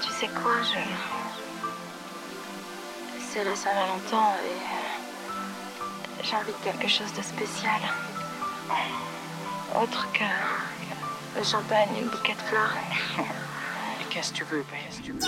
Tu 0.00 0.08
sais 0.12 0.28
quoi, 0.28 0.52
je. 0.62 0.78
C'est 3.32 3.42
la 3.42 3.56
Saint-Valentin 3.56 4.34
et. 4.44 4.52
Euh, 4.52 6.22
J'ai 6.22 6.36
envie 6.36 6.52
de 6.52 6.64
quelque 6.64 6.86
chose 6.88 7.12
de 7.14 7.22
spécial. 7.22 7.80
Autre 9.82 10.06
que. 10.12 10.24
Le 11.36 11.42
champagne 11.42 11.88
et 11.98 12.02
le 12.02 12.10
bouquet 12.10 12.34
de 12.34 12.42
fleurs. 12.42 12.74
Mais 13.18 14.04
qu'est-ce 14.10 14.30
que 14.32 14.36
tu 14.36 14.44
veux, 14.44 14.64
qu'est-ce 14.70 14.98
que 15.00 15.04
tu 15.06 15.12
veux? 15.12 15.18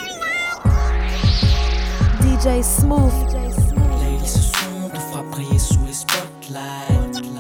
DJ 2.20 2.62
Smooth. 2.62 3.32
Les 4.02 4.26
se 4.26 4.38
sont 4.38 4.88
de 4.92 4.98
fois 4.98 5.22
briller 5.30 5.58
sous 5.58 5.84
les 5.86 5.94
spotlights. 5.94 7.33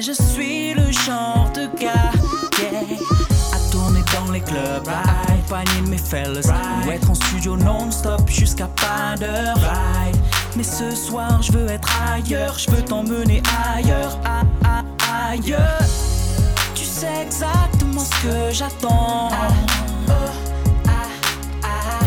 je 0.00 0.12
suis 0.12 0.74
le 0.74 0.90
genre 0.92 1.50
de 1.54 1.66
gars, 1.80 2.12
yeah. 2.60 2.82
À 3.52 3.70
tourner 3.72 4.00
dans 4.14 4.30
les 4.32 4.40
clubs, 4.40 4.88
à 4.88 5.32
accompagner 5.32 5.88
mes 5.88 5.98
fellas, 5.98 6.46
ou 6.86 6.90
être 6.90 7.10
en 7.10 7.14
studio 7.14 7.56
non-stop 7.56 8.28
jusqu'à 8.28 8.68
pas 8.68 9.16
d'heure. 9.18 9.58
Mais 10.56 10.62
ce 10.62 10.94
soir, 10.94 11.42
je 11.42 11.52
veux 11.52 11.68
être 11.68 11.88
ailleurs, 12.12 12.58
je 12.58 12.70
veux 12.70 12.82
t'emmener 12.82 13.42
ailleurs, 13.74 14.18
ailleurs. 15.28 15.82
Tu 16.74 16.84
sais 16.84 17.24
exactement 17.26 18.04
ce 18.04 18.22
que 18.22 18.52
j'attends. 18.52 19.30
Ah, 19.32 19.48
oh, 20.08 20.12
ah, 20.86 20.90
ah. 21.64 22.04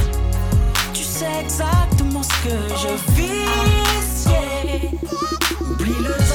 Tu 0.93 1.03
sais 1.03 1.25
exactement 1.41 2.23
ce 2.23 2.47
que 2.47 2.55
je 2.69 2.87
oh, 2.93 3.11
vis. 3.15 4.27
Oh. 4.27 4.31
Oublie 5.71 5.95
le 5.99 6.30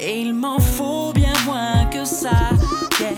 Et 0.00 0.20
il 0.20 0.34
m'en 0.34 0.60
faut 0.60 1.12
bien 1.12 1.32
moins 1.44 1.84
que 1.86 2.04
ça. 2.04 2.30
Yeah. 3.00 3.10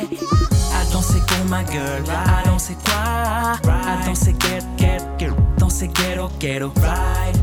À 0.74 0.92
danser 0.92 1.20
pour 1.26 1.44
ma 1.48 1.62
gueule, 1.64 2.04
à 2.08 2.48
danser 2.48 2.76
quoi? 2.84 3.70
À 3.70 4.06
danser 4.06 4.34
get, 4.40 4.64
get, 4.78 5.02
get, 5.18 5.32
danser 5.58 5.88
ghetto, 5.88 6.30
ghetto. 6.38 6.72
Right. 6.76 7.36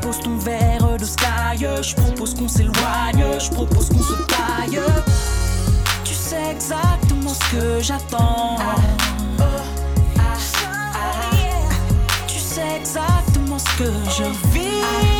Pose 0.00 0.18
ton 0.20 0.36
verre 0.38 0.98
de 0.98 1.04
sky, 1.04 1.58
je 1.58 1.94
propose 1.94 2.34
qu'on 2.34 2.48
s'éloigne, 2.48 3.24
je 3.38 3.50
propose 3.50 3.88
qu'on 3.90 4.02
se 4.02 4.14
taille. 4.26 4.80
Tu 6.04 6.14
sais 6.14 6.50
exactement 6.50 7.34
ce 7.34 7.56
que 7.56 7.80
j'attends. 7.80 8.56
Oh, 8.58 9.42
ah, 9.42 9.42
ah, 10.18 10.92
ah. 10.94 11.36
Tu 12.26 12.38
sais 12.38 12.76
exactement 12.80 13.58
ce 13.58 13.78
que 13.78 13.90
je 14.16 14.24
vis. 14.52 15.19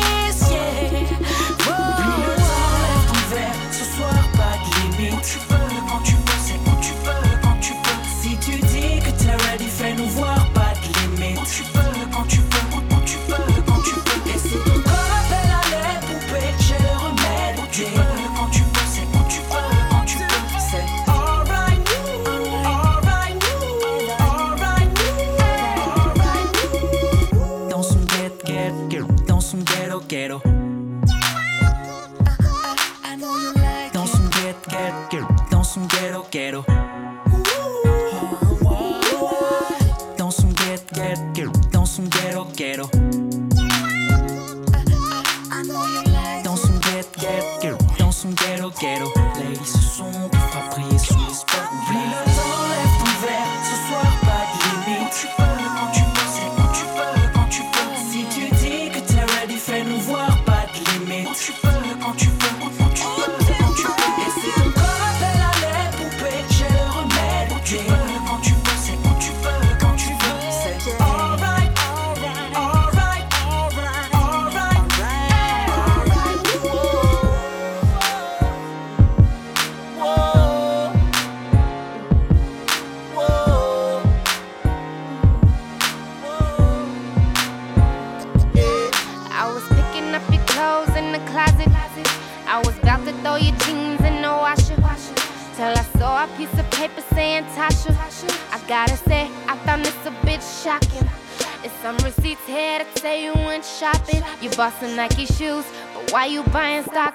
buying 106.51 106.83
stock 106.83 107.10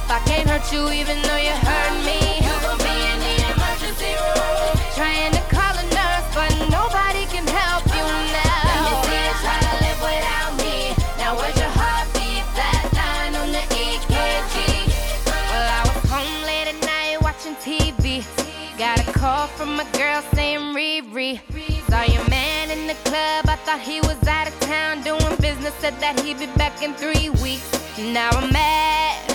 off. 0.00 0.10
I 0.10 0.18
can't 0.28 0.48
hurt 0.48 0.72
you 0.72 0.90
even 0.90 1.20
though 1.22 1.36
you 1.36 1.52
hurt 1.52 1.94
me. 2.04 2.18
You 2.40 2.54
gon' 2.64 2.78
be 2.78 2.94
in 3.10 3.18
the 3.20 3.34
emergency 3.52 4.12
room. 4.16 4.72
Trying 4.96 5.32
to 5.32 5.42
call 5.52 5.74
a 5.76 5.86
nurse, 5.92 6.28
but 6.34 6.50
nobody 6.70 7.24
can 7.26 7.46
help 7.46 7.84
you 7.88 8.04
now. 8.32 8.64
Let 8.68 8.80
me 8.86 8.94
see 9.04 9.20
you 9.26 9.34
try 9.44 9.58
to 9.68 9.74
live 9.84 10.00
without 10.00 10.52
me. 10.64 10.76
Now 11.18 11.36
where's 11.36 11.56
your 11.56 11.72
heartbeat? 11.80 12.44
That 12.56 12.82
line 12.96 13.34
on 13.42 13.52
the 13.52 13.64
EKG. 13.84 14.56
Well, 15.26 15.68
I 15.78 15.82
was 15.88 16.10
home 16.10 16.36
late 16.48 16.68
at 16.72 16.80
night 16.84 17.22
watching 17.22 17.56
TV. 17.56 18.24
Got 18.78 19.06
a 19.06 19.12
call 19.12 19.46
from 19.46 19.78
a 19.78 19.86
girl 19.98 20.22
saying 20.34 20.74
Riri. 20.74 21.40
Saw 21.88 22.02
your 22.04 22.26
man 22.28 22.70
in 22.70 22.86
the 22.86 22.94
club. 23.08 23.44
I 23.48 23.56
thought 23.64 23.80
he 23.80 24.00
was 24.00 24.20
out 24.26 24.48
of 24.48 24.58
town 24.60 25.02
doing 25.02 25.36
business. 25.36 25.74
Said 25.74 25.98
that 26.00 26.18
he'd 26.20 26.38
be 26.38 26.46
back 26.56 26.82
in 26.82 26.94
three 26.94 27.28
weeks. 27.42 27.68
Now 27.98 28.30
I'm 28.30 28.50
mad 28.52 29.29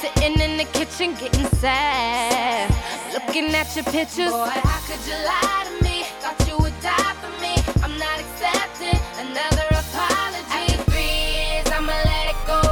Sitting 0.00 0.40
in 0.40 0.56
the 0.56 0.64
kitchen 0.64 1.12
getting 1.12 1.44
sad. 1.60 2.72
Looking 3.12 3.54
at 3.54 3.68
your 3.76 3.84
pictures. 3.84 4.32
Boy, 4.32 4.48
how 4.48 4.80
could 4.88 5.02
you 5.04 5.12
lie 5.28 5.68
to 5.68 5.84
me? 5.84 6.08
Thought 6.24 6.40
you 6.48 6.56
would 6.56 6.72
die 6.80 7.12
for 7.20 7.28
me. 7.36 7.52
I'm 7.84 7.92
not 8.00 8.16
accepting 8.16 8.96
another 9.20 9.68
apology. 9.68 10.72
After 10.72 10.80
three 10.88 11.20
years, 11.36 11.68
I'ma 11.68 11.92
let 11.92 12.32
it 12.32 12.40
go. 12.48 12.64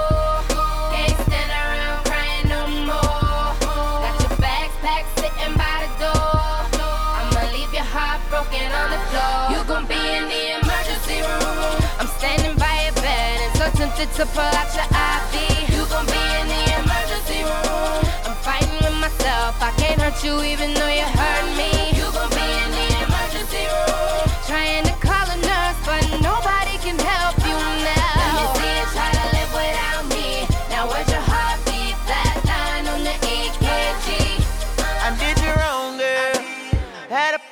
Can't 0.89 1.21
stand 1.29 1.53
around 1.53 2.01
crying 2.09 2.49
no 2.49 2.65
more. 2.89 3.53
Got 3.61 4.17
your 4.25 4.33
sitting 5.21 5.53
by 5.53 5.85
the 5.85 6.09
door. 6.09 6.41
I'ma 7.13 7.45
leave 7.53 7.69
your 7.77 7.85
heart 7.93 8.25
broken 8.33 8.73
on 8.73 8.89
the 8.89 9.01
floor. 9.13 9.53
You 9.53 9.61
gon' 9.69 9.85
be 9.85 10.01
in 10.01 10.33
the 10.33 10.65
emergency 10.65 11.21
room. 11.21 11.77
I'm 12.01 12.09
standing 12.17 12.57
by 12.57 12.89
your 12.89 12.97
bed 13.05 13.37
and 13.45 13.53
so 13.53 13.69
tempted 13.77 14.09
to 14.17 14.25
pull 14.33 14.49
out 14.49 14.73
your 14.73 14.89
IV. 14.89 15.48
Myself. 19.09 19.57
I 19.63 19.71
can't 19.73 20.01
hurt 20.01 20.23
you 20.23 20.43
even 20.43 20.75
though 20.75 20.89
you 20.89 21.05
hurt 21.21 21.49
me. 21.57 21.71
You 21.99 22.18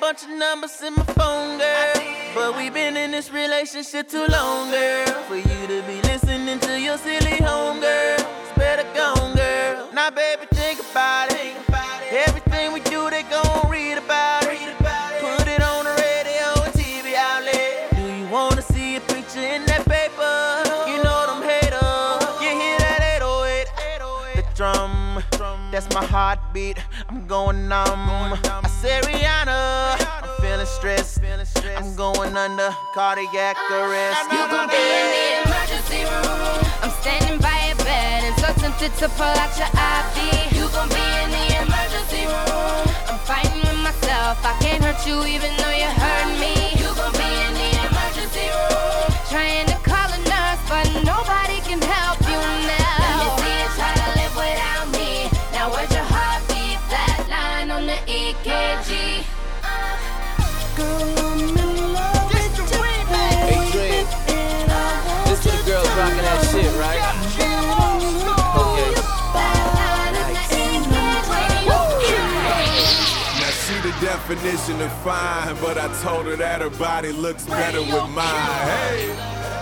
bunch 0.07 0.23
of 0.23 0.29
numbers 0.29 0.81
in 0.81 0.93
my 0.95 1.03
phone, 1.03 1.57
girl. 1.57 1.93
But 2.33 2.55
we 2.55 2.69
been 2.69 2.95
in 2.95 3.11
this 3.11 3.29
relationship 3.29 4.07
too 4.07 4.25
long, 4.27 4.71
girl. 4.71 5.05
For 5.27 5.35
you 5.35 5.67
to 5.67 5.83
be 5.85 6.01
listening 6.03 6.59
to 6.59 6.79
your 6.79 6.97
silly 6.97 7.35
home, 7.43 7.81
girl. 7.81 8.15
It's 8.15 8.57
better 8.57 8.87
gone, 8.95 9.35
girl. 9.35 9.89
Now, 9.91 10.09
baby, 10.09 10.45
think 10.53 10.79
about 10.79 11.33
it. 11.33 11.57
Everything 12.09 12.71
we 12.71 12.79
do, 12.79 13.09
they 13.09 13.23
gon' 13.23 13.69
read 13.69 13.97
about 13.97 14.43
it. 14.43 14.77
Put 15.19 15.45
it 15.45 15.61
on 15.61 15.83
the 15.83 15.93
radio 16.07 16.47
and 16.63 16.73
TV 16.73 17.13
outlet. 17.15 17.93
Do 17.97 18.03
you 18.19 18.29
wanna 18.29 18.61
see 18.61 18.95
a 18.95 19.01
picture 19.01 19.41
in 19.55 19.65
that 19.65 19.83
paper? 19.85 20.35
You 20.89 21.03
know 21.03 21.21
them 21.27 21.41
haters. 21.43 22.23
You 22.41 22.51
hear 22.61 22.77
that 22.79 23.01
808? 23.17 23.67
The 24.37 24.43
drum, 24.55 25.21
that's 25.69 25.93
my 25.93 26.05
heartbeat. 26.05 26.77
I'm 27.09 27.27
going 27.27 27.67
numb. 27.67 28.37
Rihanna, 28.83 29.97
I'm 30.21 30.41
feeling 30.41 30.65
stressed. 30.65 31.21
I'm 31.77 31.95
going 31.95 32.37
under 32.37 32.75
cardiac 32.93 33.57
arrest. 33.71 34.21
You 34.31 34.37
gon' 34.49 34.69
be 34.69 34.77
in 34.77 35.07
the 35.17 35.49
emergency 35.49 36.03
room. 36.05 36.61
I'm 36.83 36.91
standing 37.01 37.39
by 37.39 37.57
your 37.67 37.77
bed 37.77 38.23
and 38.23 38.35
so 38.37 38.53
tempted 38.61 38.93
to 39.01 39.09
pull 39.09 39.25
out 39.25 39.57
your 39.57 39.67
IV. 39.73 40.53
You 40.53 40.69
gon' 40.69 40.89
be 40.89 41.05
in 41.23 41.29
the 41.33 41.45
emergency 41.65 42.25
room. 42.29 42.85
I'm 43.09 43.17
fighting 43.25 43.61
with 43.65 43.81
myself. 43.81 44.45
I 44.45 44.55
can't 44.61 44.83
hurt 44.83 45.01
you 45.07 45.25
even 45.25 45.49
though 45.57 45.73
you 45.73 45.89
hurt 45.89 46.29
me. 46.37 46.53
You 46.77 46.93
gon' 46.93 47.13
be 47.17 47.29
in 47.49 47.53
the 47.57 47.69
emergency 47.89 48.45
room. 48.45 49.09
Trying 49.29 49.65
to 49.73 49.77
call 49.81 50.05
a 50.13 50.19
nurse, 50.21 50.61
but 50.69 50.85
nobody 51.01 51.61
can 51.65 51.81
help 51.81 52.26
definition 74.27 74.81
of 74.81 74.91
fine, 75.03 75.55
but 75.61 75.77
I 75.77 75.87
told 76.01 76.25
her 76.25 76.35
that 76.35 76.59
her 76.59 76.69
body 76.71 77.13
looks 77.13 77.45
better 77.45 77.79
with 77.79 78.09
mine. 78.09 78.67
Hey. 78.67 79.07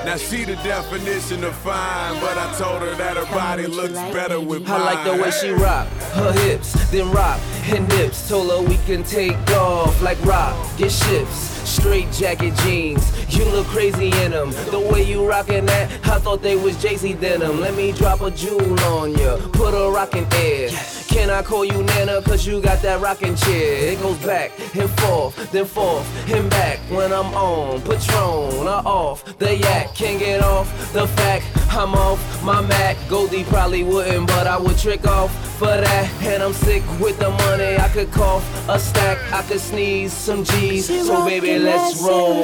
Now 0.04 0.18
she 0.18 0.44
the 0.44 0.56
definition 0.56 1.44
of 1.44 1.56
fine, 1.58 2.20
but 2.20 2.36
I 2.36 2.52
told 2.58 2.82
her 2.82 2.96
that 2.96 3.16
her 3.16 3.26
body 3.26 3.68
looks 3.68 3.94
better 3.94 4.40
with 4.40 4.68
mine. 4.68 4.82
I 4.82 4.84
like 4.84 5.06
the 5.06 5.22
way 5.22 5.30
she 5.30 5.48
Hey. 5.50 5.54
rock 5.54 5.88
her 6.16 6.32
hips, 6.32 6.74
then 6.90 7.12
rock 7.12 7.40
her 7.70 7.88
dips. 7.90 8.28
Told 8.28 8.50
her 8.50 8.68
we 8.68 8.78
can 8.88 9.04
take 9.04 9.38
off 9.52 10.02
like 10.02 10.20
rock, 10.26 10.56
get 10.78 10.92
ships. 10.92 11.52
Straight 11.70 12.12
jacket 12.12 12.56
jeans, 12.64 13.04
you 13.36 13.46
look 13.46 13.68
crazy 13.68 14.12
in 14.24 14.32
them. 14.32 14.52
The 14.72 14.80
way 14.80 15.04
you 15.04 15.28
rockin' 15.28 15.66
that, 15.66 15.92
I 16.08 16.20
thought 16.20 16.42
they 16.42 16.56
was 16.56 16.76
JC 16.78 17.20
denim. 17.20 17.60
Let 17.60 17.76
me 17.76 17.92
drop 17.92 18.22
a 18.22 18.32
jewel 18.32 18.80
on 18.82 19.14
ya, 19.14 19.38
put 19.54 19.74
a 19.74 19.90
rockin' 19.92 20.28
air. 20.34 20.70
Can 21.08 21.30
I 21.30 21.42
call 21.42 21.64
you 21.64 21.82
Nana? 21.82 22.22
Cause 22.22 22.46
you 22.46 22.62
got 22.62 22.82
that 22.82 23.00
rockin' 23.02 23.36
chair. 23.38 23.92
It 23.92 24.02
goes 24.02 24.18
back 24.18 24.52
and 24.76 24.90
forth, 25.00 25.52
then 25.52 25.66
forth 25.66 26.06
and 26.30 26.50
back 26.50 26.80
when 26.90 27.14
I'm 27.14 27.34
on. 27.34 27.82
Patron, 27.82 28.68
or 28.68 28.82
off 28.86 29.24
the 29.38 29.56
yak. 29.56 29.96
Can't 29.96 30.20
get 30.20 30.42
off 30.42 30.68
the 30.92 31.08
fact 31.08 31.46
I'm 31.72 31.94
off 31.94 32.20
my 32.44 32.62
Mac. 32.62 32.98
Goldie 33.10 33.44
probably 33.46 33.84
wouldn't, 33.84 34.28
but 34.28 34.46
I 34.46 34.58
would 34.58 34.78
trick 34.78 35.08
off 35.08 35.32
for 35.58 35.68
that. 35.68 36.12
And 36.24 36.44
I'm 36.44 36.54
sick 36.54 36.84
with 37.00 37.18
the 37.20 37.30
money. 37.30 37.78
I 37.78 37.90
could 37.90 38.12
cough 38.12 38.44
a 38.70 38.78
stack, 38.80 39.18
I 39.32 39.42
could 39.44 39.60
sneeze 39.60 40.12
some 40.12 40.44
G's. 40.44 40.88
So 40.88 41.26
baby, 41.26 41.60
let's 41.60 42.02
roll. 42.02 42.44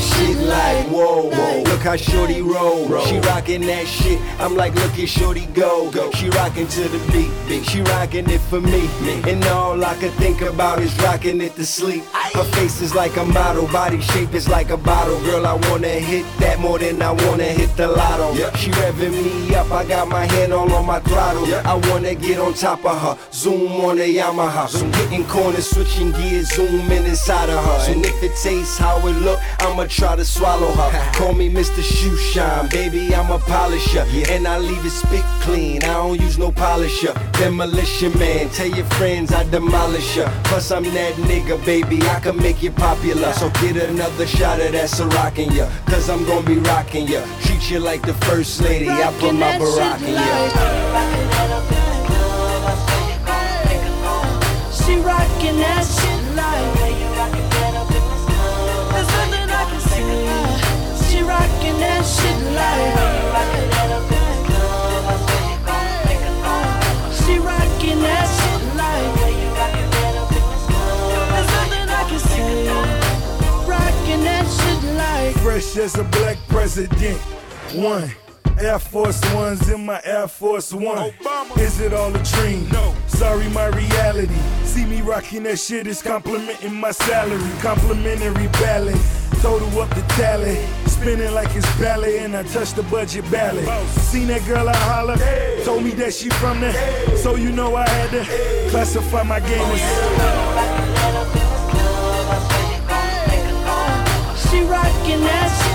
shit 0.00 0.36
like 0.38 0.86
whoa, 0.86 1.30
whoa. 1.30 1.62
Look 1.62 1.80
how 1.80 1.96
shorty 1.96 2.42
roll. 2.42 3.00
She 3.06 3.18
rockin' 3.20 3.62
that 3.62 3.86
shit. 3.86 4.20
I'm 4.38 4.56
like, 4.56 4.74
look 4.74 4.98
at 4.98 5.08
shorty 5.08 5.46
go. 5.46 5.90
She 6.12 6.28
rockin' 6.30 6.66
to 6.68 6.88
the 6.88 6.98
beat. 7.12 7.64
She 7.64 7.80
rockin' 7.82 8.28
it 8.28 8.40
for 8.40 8.60
me. 8.60 8.88
And 9.30 9.42
all 9.46 9.82
I 9.84 9.94
could 9.94 10.12
think 10.14 10.42
about 10.42 10.80
is 10.80 10.94
rockin' 11.02 11.40
it 11.40 11.54
to 11.56 11.64
sleep. 11.64 12.04
Her 12.34 12.44
face 12.44 12.80
is 12.80 12.94
like 12.94 13.16
a 13.16 13.24
model, 13.24 13.66
body 13.68 14.00
shape 14.00 14.34
is 14.34 14.48
like 14.48 14.70
a 14.70 14.76
bottle. 14.76 15.20
Girl, 15.22 15.46
I 15.46 15.54
wanna 15.68 15.88
hit 15.88 16.24
that 16.38 16.58
more 16.60 16.78
than 16.78 17.02
I 17.02 17.12
wanna 17.12 17.44
hit 17.44 17.76
the 17.76 17.88
lotto. 17.88 18.34
She 18.56 18.70
revving 18.70 19.12
me 19.12 19.54
up. 19.54 19.70
I 19.70 19.84
got 19.84 20.08
my 20.08 20.26
hand 20.26 20.52
all 20.52 20.72
on 20.72 20.86
my 20.86 21.00
throttle. 21.00 21.44
I 21.64 21.74
wanna 21.90 22.14
get 22.14 22.38
on 22.38 22.54
top 22.54 22.84
of 22.84 23.00
her. 23.00 23.18
Zoom 23.32 23.72
on 23.84 23.96
the 23.96 24.16
Yamaha. 24.16 24.68
So 24.68 24.84
hitting 24.98 25.24
corners, 25.26 25.68
switching 25.68 26.12
gears, 26.12 26.54
zoom 26.54 26.90
in 26.90 27.04
inside 27.06 27.50
of 27.50 27.64
her. 27.64 27.92
And 27.92 28.04
if 28.04 28.22
it 28.22 28.36
tastes 28.36 28.78
how 28.78 28.98
it 29.06 29.16
look, 29.26 29.40
I'ma 29.60 29.86
try 29.90 30.14
to 30.16 30.24
swallow 30.24 30.70
her. 30.70 31.12
Call 31.14 31.32
me 31.34 31.50
Mr. 31.50 31.82
Shoe 31.82 32.16
Shine, 32.16 32.68
baby, 32.68 33.14
I'm 33.14 33.30
a 33.30 33.38
polisher. 33.38 34.04
And 34.30 34.46
I 34.46 34.58
leave 34.58 34.84
it 34.84 34.90
spit 34.90 35.24
clean, 35.40 35.82
I 35.82 35.94
don't 35.94 36.20
use 36.20 36.38
no 36.38 36.52
polisher. 36.52 37.12
Demolition 37.32 38.16
man, 38.18 38.48
tell 38.50 38.68
your 38.68 38.86
friends 38.98 39.32
I 39.32 39.44
demolish 39.50 40.14
her. 40.14 40.30
Plus, 40.44 40.70
I'm 40.70 40.84
that 40.84 41.14
nigga, 41.14 41.62
baby, 41.66 42.00
I 42.02 42.20
can 42.20 42.36
make 42.36 42.62
you 42.62 42.70
popular. 42.70 43.32
So 43.32 43.50
get 43.60 43.76
another 43.76 44.26
shot 44.26 44.60
of 44.60 44.72
that 44.72 44.88
Ciroc 44.88 45.54
ya. 45.54 45.68
Cause 45.86 46.08
I'm 46.08 46.24
gonna 46.24 46.46
be 46.46 46.58
rocking 46.58 47.08
ya. 47.08 47.22
Treat 47.42 47.70
you 47.70 47.80
like 47.80 48.02
the 48.02 48.14
first 48.26 48.60
lady, 48.62 48.88
I 48.88 49.12
put 49.18 49.34
my 49.34 49.58
Barack 49.58 50.02
in 50.02 50.14
ya. 50.14 50.50
She 54.72 54.96
rockin' 54.96 55.58
that 55.58 55.84
shit 55.84 56.36
like 56.36 56.79
Fresh 75.70 75.84
as 75.84 75.98
a 75.98 76.04
black 76.04 76.36
president. 76.48 77.18
One. 77.74 78.10
Air 78.58 78.78
Force 78.78 79.20
Ones 79.32 79.70
in 79.70 79.86
my 79.86 80.00
Air 80.04 80.26
Force 80.26 80.72
One. 80.72 81.12
Is 81.58 81.80
it 81.80 81.92
all 81.92 82.14
a 82.14 82.22
dream? 82.24 82.68
No. 82.70 82.94
Sorry, 83.06 83.48
my 83.50 83.66
reality. 83.66 84.34
See 84.64 84.84
me 84.84 85.00
rocking 85.00 85.44
that 85.44 85.58
shit 85.58 85.86
is 85.86 86.02
complimenting 86.02 86.74
my 86.74 86.90
salary. 86.90 87.50
Complimentary 87.60 88.48
ballet. 88.48 88.98
Total 89.40 89.80
up 89.80 89.90
the 89.90 90.02
tally. 90.16 90.58
spinning 90.86 91.32
like 91.32 91.54
it's 91.54 91.78
ballet, 91.78 92.18
and 92.18 92.36
I 92.36 92.42
touch 92.42 92.72
the 92.72 92.82
budget 92.84 93.30
ballet. 93.30 93.64
Seen 93.86 94.26
that 94.28 94.44
girl 94.46 94.68
I 94.68 94.76
holler, 94.76 95.16
told 95.64 95.84
me 95.84 95.90
that 95.92 96.12
she 96.12 96.28
from 96.30 96.60
there, 96.60 97.16
so 97.16 97.36
you 97.36 97.52
know 97.52 97.74
I 97.76 97.88
had 97.88 98.10
to 98.10 98.70
classify 98.70 99.22
my 99.22 99.40
game 99.40 99.60
as. 99.60 99.80
Oh, 99.82 100.94
she 100.94 100.99
rockin' 105.10 105.24
that 105.24 105.62
shit 105.62 105.69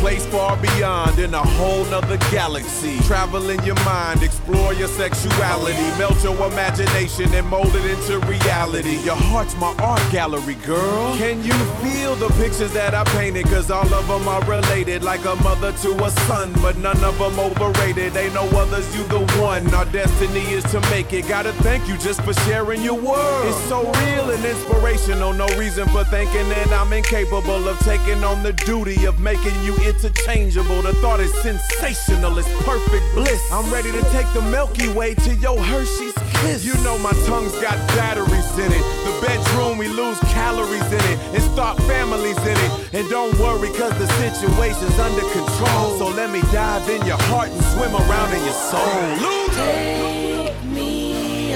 place 0.00 0.24
far 0.26 0.56
beyond 0.56 1.18
in 1.18 1.34
a 1.34 1.42
whole 1.42 1.84
nother 1.86 2.16
galaxy. 2.30 2.98
Travel 3.00 3.50
in 3.50 3.62
your 3.64 3.78
mind, 3.84 4.22
explore 4.22 4.72
your 4.74 4.88
sexuality, 4.88 5.88
melt 5.98 6.22
your 6.22 6.36
imagination 6.50 7.32
and 7.34 7.46
mold 7.48 7.74
it 7.74 7.84
into 7.84 8.18
reality. 8.26 8.96
Your 9.04 9.16
heart's 9.16 9.56
my 9.56 9.74
art 9.78 10.02
gallery, 10.10 10.54
girl. 10.66 11.16
Can 11.16 11.42
you 11.42 11.54
feel 11.82 12.14
the 12.16 12.28
pictures 12.40 12.72
that 12.72 12.94
I 12.94 13.04
painted? 13.16 13.46
Cause 13.46 13.70
all 13.70 13.92
of 13.92 14.06
them 14.08 14.28
are 14.28 14.44
related, 14.44 15.02
like 15.02 15.24
a 15.24 15.34
mother 15.36 15.72
to 15.72 16.04
a 16.04 16.10
son, 16.26 16.52
but 16.62 16.76
none 16.78 17.02
of 17.04 17.18
them 17.18 17.38
overrated. 17.38 18.16
Ain't 18.16 18.34
no 18.34 18.46
others, 18.58 18.86
you 18.96 19.04
the 19.04 19.20
one. 19.40 19.72
Our 19.74 19.86
destiny 19.86 20.44
is 20.52 20.64
to 20.72 20.80
make 20.90 21.12
it. 21.12 21.26
Gotta 21.28 21.52
thank 21.64 21.88
you 21.88 21.96
just 21.98 22.22
for 22.22 22.34
sharing 22.46 22.82
your 22.82 23.00
world. 23.00 23.46
It's 23.48 23.68
so 23.68 23.82
real 24.04 24.30
and 24.30 24.44
inspirational, 24.44 25.32
no 25.32 25.46
reason 25.58 25.88
for 25.88 26.04
thinking 26.04 26.48
that 26.50 26.70
I'm 26.72 26.92
incapable 26.92 27.68
of 27.68 27.78
taking 27.80 28.22
on 28.24 28.42
the 28.42 28.52
duty 28.52 29.04
of 29.04 29.20
making 29.20 29.60
you 29.62 29.74
interchangeable. 29.88 30.82
The 30.82 30.92
thought 31.00 31.20
is 31.20 31.32
sensational, 31.40 32.36
it's 32.38 32.48
perfect 32.64 33.04
bliss. 33.14 33.40
I'm 33.50 33.72
ready 33.72 33.90
to 33.90 34.02
take 34.12 34.30
the 34.34 34.42
Milky 34.42 34.88
Way 34.88 35.14
to 35.14 35.34
your 35.36 35.58
Hershey's 35.58 36.14
kiss. 36.40 36.64
You 36.64 36.74
know 36.84 36.98
my 36.98 37.12
tongue's 37.26 37.56
got 37.60 37.76
batteries 37.96 38.52
in 38.58 38.70
it. 38.70 38.84
The 39.08 39.26
bedroom, 39.26 39.78
we 39.78 39.88
lose 39.88 40.18
calories 40.36 40.86
in 40.92 41.04
it 41.12 41.18
and 41.34 41.42
start 41.42 41.78
families 41.84 42.38
in 42.38 42.56
it. 42.56 42.94
And 42.94 43.08
don't 43.08 43.36
worry, 43.38 43.68
cause 43.70 43.96
the 43.98 44.06
situation's 44.20 44.98
under 44.98 45.26
control. 45.32 45.98
So 45.98 46.08
let 46.08 46.30
me 46.30 46.42
dive 46.52 46.88
in 46.90 47.04
your 47.06 47.20
heart 47.32 47.48
and 47.48 47.62
swim 47.72 47.94
around 47.94 48.32
in 48.36 48.44
your 48.44 48.60
soul. 48.70 49.00
Lose 49.24 49.56
Take 49.56 50.64
me 50.64 51.52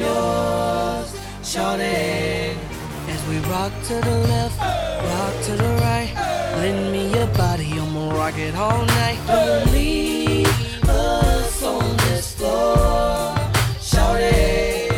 yours, 0.00 1.14
shorty. 1.44 2.56
As 3.12 3.20
we 3.28 3.38
rock 3.50 3.72
to 3.88 3.94
the 3.94 4.16
left, 4.32 4.58
rock 4.58 5.34
to 5.44 5.52
the 5.56 5.68
right. 5.84 6.40
Lend 6.56 6.92
me 6.92 6.99
rock 8.20 8.36
it 8.36 8.54
all 8.54 8.84
night. 8.84 9.18
Don't 9.26 9.72
leave 9.72 10.46
us 10.86 11.62
on 11.62 11.96
this 12.04 12.34
floor, 12.34 13.34
shorty. 13.80 14.92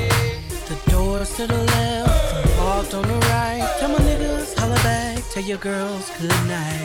The 0.69 0.77
doors 0.91 1.31
to 1.37 1.47
the 1.47 1.63
left, 1.75 2.35
and 2.35 2.51
parked 2.59 2.95
on 2.95 3.03
the 3.03 3.19
right. 3.31 3.65
Tell 3.79 3.91
my 3.91 3.99
niggas, 3.99 4.59
holla 4.59 4.75
back, 4.83 5.23
tell 5.31 5.45
your 5.45 5.59
girls 5.59 6.11
good 6.19 6.31
night. 6.49 6.85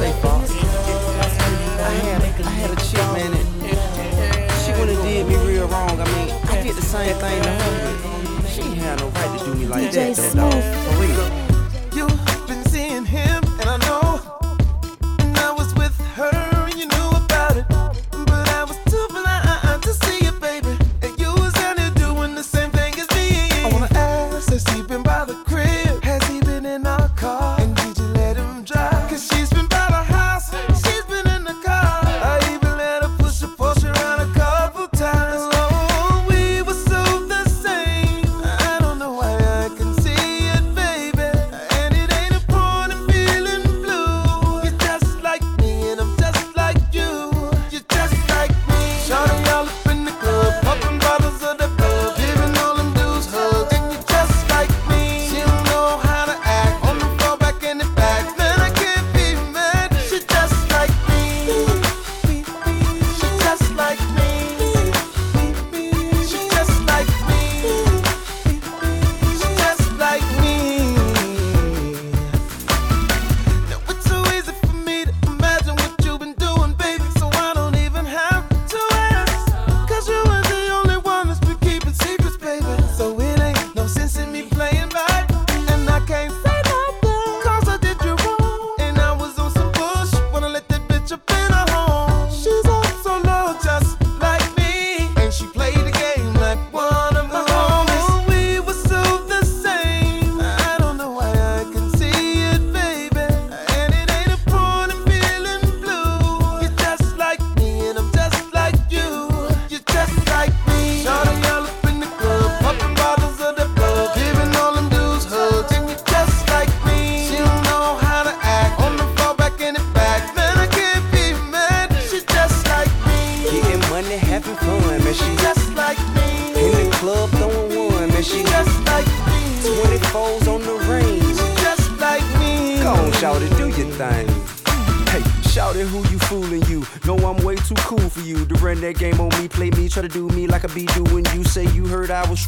Say, 0.00 0.12
boss. 0.22 0.50
I 0.50 1.92
had, 2.06 2.22
I 2.46 2.50
had 2.60 2.70
a 2.70 2.80
chick, 2.88 3.06
man, 3.16 3.32
and 3.36 4.52
she 4.62 4.72
would've 4.80 5.02
did 5.02 5.26
me 5.28 5.36
real 5.46 5.68
wrong. 5.68 6.00
I 6.00 6.06
mean, 6.14 6.30
I 6.48 6.62
did 6.62 6.76
the 6.76 6.86
same 6.94 7.14
thing 7.16 7.42
to 7.42 7.50
her, 7.50 8.48
she 8.48 8.62
ain't 8.62 8.78
had 8.78 9.00
no 9.00 9.08
right 9.08 9.38
to 9.38 9.44
do 9.44 9.54
me 9.54 9.66
like 9.66 9.90
DJ 9.90 10.16
that, 10.16 10.32
though, 10.32 10.99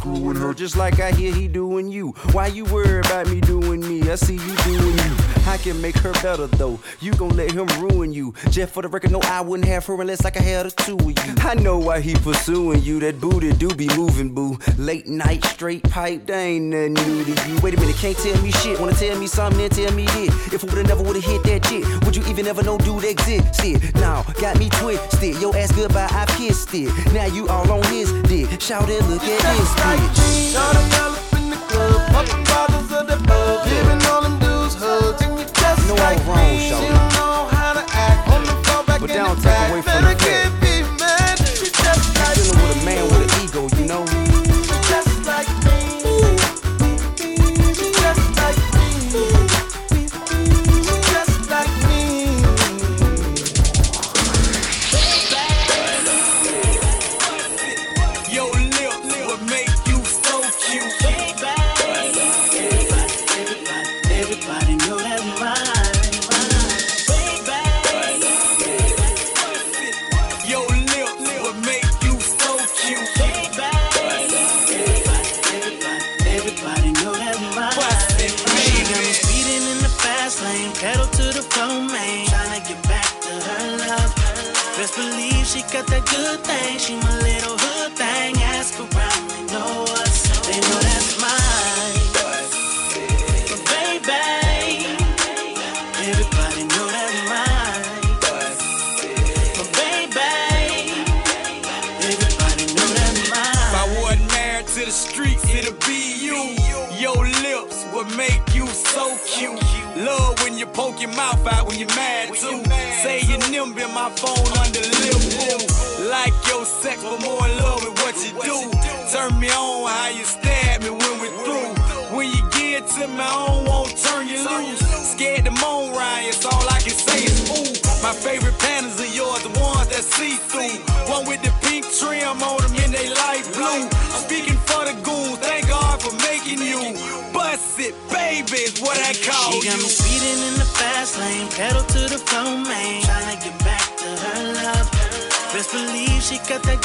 screwing 0.03 0.35
her, 0.35 0.53
just 0.53 0.77
like 0.77 0.99
I 0.99 1.13
hear 1.13 1.33
he 1.33 1.47
doing 1.47 1.89
you. 1.89 2.09
Why 2.33 2.49
you 2.49 2.65
worry 2.65 2.99
about 2.99 3.29
me 3.29 3.41
doing 3.41 3.81
me? 3.81 4.11
I 4.11 4.17
see 4.17 4.35
you 4.35 4.57
doing 4.57 4.97
you. 4.99 5.17
I 5.47 5.59
can 5.63 5.81
make 5.81 5.97
her 5.99 6.13
better 6.15 6.49
though. 6.49 6.81
You 7.01 7.13
gon' 7.15 7.37
let 7.37 7.53
him 7.53 7.69
ruin 7.81 8.12
you. 8.45 8.51
Just 8.51 8.73
for 8.73 8.83
the 8.83 8.89
record, 8.89 9.11
no, 9.11 9.21
I 9.23 9.41
wouldn't 9.41 9.69
have 9.69 9.87
her 9.87 10.01
unless 10.01 10.25
like 10.25 10.37
I 10.37 10.43
had 10.43 10.67
a 10.67 10.71
two 10.71 10.97
of 10.97 11.07
you. 11.07 11.35
I 11.39 11.55
know 11.55 11.79
why 11.79 12.01
he 12.01 12.15
pursuing 12.15 12.83
you. 12.83 13.01
That 13.01 13.21
booty 13.21 13.53
do 13.53 13.69
be 13.75 13.89
moving, 13.97 14.35
boo. 14.35 14.59
Late 14.79 15.07
night, 15.07 15.45
straight 15.45 15.83
pipe, 15.85 16.27
they 16.27 16.57
ain't 16.57 16.67
nothing 16.67 16.95
new 16.95 17.25
to 17.25 17.49
you. 17.49 17.61
Wait 17.61 17.75
a 17.75 17.81
minute, 17.81 17.97
can't 17.97 18.17
tell 18.17 18.41
me 18.43 18.51
shit. 18.53 18.79
Wanna 18.81 18.95
tell 18.95 19.19
me 19.19 19.27
something, 19.27 19.59
then 19.59 19.71
tell 19.71 19.93
me 19.95 20.07
this. 20.07 20.53
If 20.53 20.65
I 20.65 20.67
would've 20.69 20.87
never 20.87 21.03
would've 21.03 21.25
hit 21.25 21.43
that 21.45 21.67
shit, 21.67 21.85
would 22.05 22.17
you 22.17 22.25
even 22.27 22.47
ever 22.47 22.63
know 22.63 22.79
dude 22.79 23.05
existed? 23.05 23.95
Now, 23.97 24.23
got 24.41 24.59
me 24.59 24.69
twisted. 24.71 25.37
Your 25.41 25.57
ass 25.57 25.73
goodbye, 25.73 26.09
I 26.11 26.27
kissed 26.37 26.75
it. 26.75 26.91
Now 27.13 27.27
you 27.27 27.49
all 27.49 27.71
on 27.71 27.83
his 27.85 28.13
dick. 28.23 28.61
Shout 28.61 28.89
it, 28.89 29.03
look 29.09 29.23
at 29.23 29.41
this 29.43 29.71
bitch. 29.81 30.55
Shawty 30.55 31.01
all 31.01 31.13
up 31.13 31.33
in 31.35 31.51
the 31.51 31.57
club, 31.57 32.13
popping 32.13 32.45
bottles 32.45 32.93
of 32.93 33.07
the 33.07 33.17
bug, 33.27 33.69
giving 33.69 34.03
all 34.11 34.23
them 34.23 34.39
dudes 34.39 34.75
hugs, 34.75 35.23
and 35.23 35.39
you 35.39 35.45
just 35.47 35.89
No, 35.89 35.95
I'm 35.95 36.17
like 36.17 36.27
wrong, 36.27 36.57
me. 36.57 37.02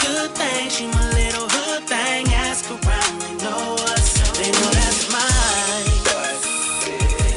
Good 0.07 0.31
thing. 0.31 0.69
She 0.69 0.87
my 0.87 1.05
little 1.19 1.47
hood 1.49 1.83
thing. 1.83 2.27
Ask 2.47 2.69
around, 2.71 3.15
they 3.21 3.33
know 3.43 3.75
us. 3.93 4.07
They 4.37 4.49
know 4.57 4.71
that's 4.79 5.03
mine. 5.15 5.87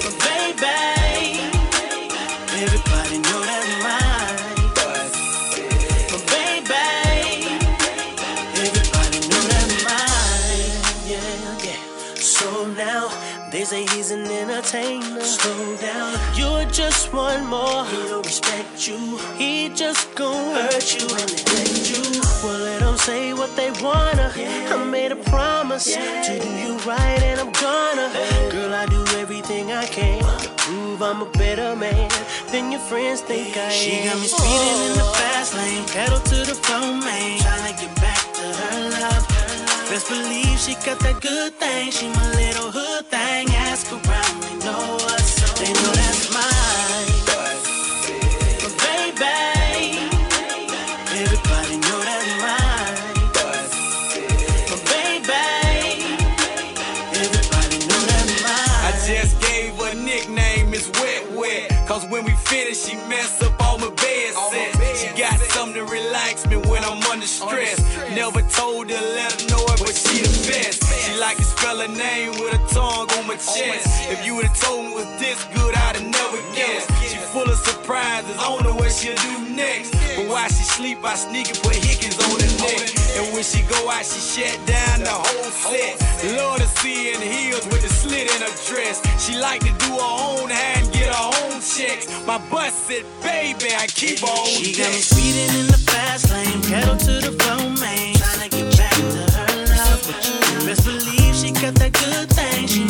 But 0.05 0.15
baby, 0.27 0.79
everybody 2.65 3.19
know 3.27 3.41
that's 3.51 3.73
mine. 3.87 4.39
But 6.11 6.23
baby, 6.35 6.87
everybody 8.65 9.19
know 9.31 9.43
that's 9.53 9.77
mine. 9.89 10.73
Yeah, 11.13 11.67
yeah. 11.67 11.81
So 12.15 12.49
now 12.85 13.03
they 13.53 13.65
say 13.65 13.83
he's 13.93 14.11
an 14.11 14.25
entertainer. 14.43 15.21
Slow 15.23 15.77
down, 15.77 16.11
you're 16.39 16.67
just 16.71 17.13
one 17.13 17.43
more. 17.47 17.85
He 17.87 17.97
don't 18.11 18.25
respect 18.27 18.87
you. 18.89 19.19
He 19.37 19.71
just 19.71 20.15
gon' 20.15 20.55
hurt 20.55 20.87
you 20.95 21.07
and 21.19 21.29
neglect 21.35 21.91
you. 21.91 22.10
Well, 22.43 22.59
let 22.59 22.81
them 22.81 22.97
say 22.97 23.35
what 23.35 23.55
they 23.55 23.71
wanna. 23.83 24.33
I 24.35 24.85
made 24.91 25.13
a 25.13 25.17
promise 25.17 25.85
to 25.85 26.39
do 26.41 26.49
you 26.49 26.79
right, 26.89 27.21
and 27.23 27.39
I'm 27.39 27.53
gonna. 27.53 28.09
Girl, 28.51 28.73
I 28.73 28.87
do 28.87 29.05
everything 29.19 29.73
I 29.73 29.85
can 29.85 30.23
to 30.23 30.49
prove 30.57 31.03
I'm 31.03 31.21
a 31.21 31.31
better 31.33 31.77
man 31.77 32.09
than 32.51 32.73
your 32.73 32.81
friends 32.81 33.21
think 33.21 33.59
I 33.59 33.65
am. 33.65 33.71
She 33.71 34.09
got 34.09 34.17
me 34.19 34.27
speeding 34.27 34.81
in 34.89 34.93
the 34.97 35.05
oh. 35.05 35.13
fast 35.21 35.55
lane, 35.55 35.85
pedal 35.89 36.19
to 36.19 36.37
the 36.49 36.55
floor, 36.55 36.81
man. 36.81 37.39
Tryna 37.41 37.79
get 37.79 37.95
back 38.01 38.25
to 38.33 38.47
her 38.61 38.89
love. 38.89 39.27
Best 39.91 40.09
believe 40.09 40.59
she 40.59 40.75
got 40.87 40.99
that 41.01 41.21
good 41.21 41.53
thing. 41.55 41.91
She 41.91 42.09
my 42.09 42.31
little 42.41 42.71
hood 42.71 43.05
thing. 43.07 43.51
Ask 43.69 43.93
around, 43.93 44.43
they 44.43 44.57
know 44.65 44.97
us. 45.13 45.61
They 45.61 45.73
know 45.75 45.93
that's 45.93 46.30
Cause 62.01 62.09
when 62.09 62.25
we 62.25 62.33
finish, 62.33 62.79
she 62.87 62.97
mess 63.09 63.43
up 63.43 63.53
all 63.61 63.77
my 63.77 63.91
bed 63.91 64.33
sets. 64.33 65.03
She 65.03 65.09
got 65.21 65.39
something 65.53 65.75
to 65.75 65.85
relax 65.85 66.47
me 66.47 66.57
when 66.57 66.83
I'm 66.83 67.03
under 67.03 67.27
stress. 67.27 67.79
Never 68.17 68.41
told 68.41 68.89
her, 68.89 68.97
let 68.97 69.39
her 69.39 69.49
know 69.51 69.63
it, 69.69 69.81
but 69.81 69.95
she 69.95 70.23
the 70.23 70.51
best. 70.51 70.83
She 71.05 71.15
like 71.21 71.37
to 71.37 71.45
spell 71.45 71.79
her 71.79 71.89
name 71.89 72.31
with 72.41 72.55
a 72.55 72.75
tongue 72.75 73.11
on 73.19 73.27
my 73.27 73.35
chest. 73.37 73.87
If 74.11 74.25
you 74.25 74.35
would've 74.37 74.59
told 74.59 74.87
me 74.87 74.93
it 74.93 74.97
was 74.97 75.21
this 75.21 75.45
good, 75.53 75.75
I'd 75.75 75.97
have 75.97 76.07
never 76.07 76.39
guessed. 76.57 76.90
Surprises, 77.91 78.37
I 78.39 78.47
don't 78.47 78.63
know 78.63 78.77
what 78.77 78.93
she'll 78.93 79.19
do 79.19 79.51
next. 79.51 79.91
But 80.15 80.31
while 80.31 80.47
she 80.47 80.63
sleep, 80.63 81.03
I 81.03 81.17
sneak 81.17 81.51
and 81.51 81.59
put 81.59 81.75
hickens 81.75 82.15
on 82.23 82.39
her 82.39 82.55
neck. 82.63 82.87
And 83.19 83.35
when 83.35 83.43
she 83.43 83.67
go 83.67 83.91
out, 83.91 84.07
she 84.07 84.23
shut 84.23 84.55
down 84.63 85.03
the 85.03 85.11
whole 85.11 85.51
set. 85.51 85.99
Love 86.39 86.63
to 86.63 86.69
see 86.79 87.11
in 87.11 87.21
heels 87.21 87.67
with 87.67 87.83
the 87.83 87.89
slit 87.89 88.31
in 88.31 88.47
her 88.47 88.55
dress. 88.71 89.03
She 89.19 89.35
like 89.35 89.59
to 89.67 89.75
do 89.83 89.91
her 89.91 90.07
own 90.07 90.49
hair 90.51 90.79
and 90.79 90.93
get 90.93 91.11
her 91.11 91.19
own 91.35 91.59
checks. 91.59 92.07
My 92.29 92.39
butt 92.47 92.71
said, 92.71 93.03
baby, 93.27 93.75
I 93.75 93.89
keep 93.89 94.23
on 94.23 94.47
She 94.47 94.71
got 94.71 94.87
me 94.95 95.03
speeding 95.03 95.51
in 95.59 95.67
the 95.67 95.83
fast 95.91 96.31
lane, 96.31 96.63
pedal 96.63 96.95
to 96.95 97.15
the 97.27 97.35
floor, 97.43 97.75
man. 97.83 98.15
Tryna 98.15 98.51
get 98.55 98.71
back 98.79 98.95
to 98.95 99.19
her 99.35 99.67
love. 99.67 100.07
Best 100.63 100.87
believe 100.87 101.35
she 101.35 101.51
got 101.51 101.75
that 101.83 101.91
good 101.91 102.31
thing. 102.31 102.69
She 102.69 102.85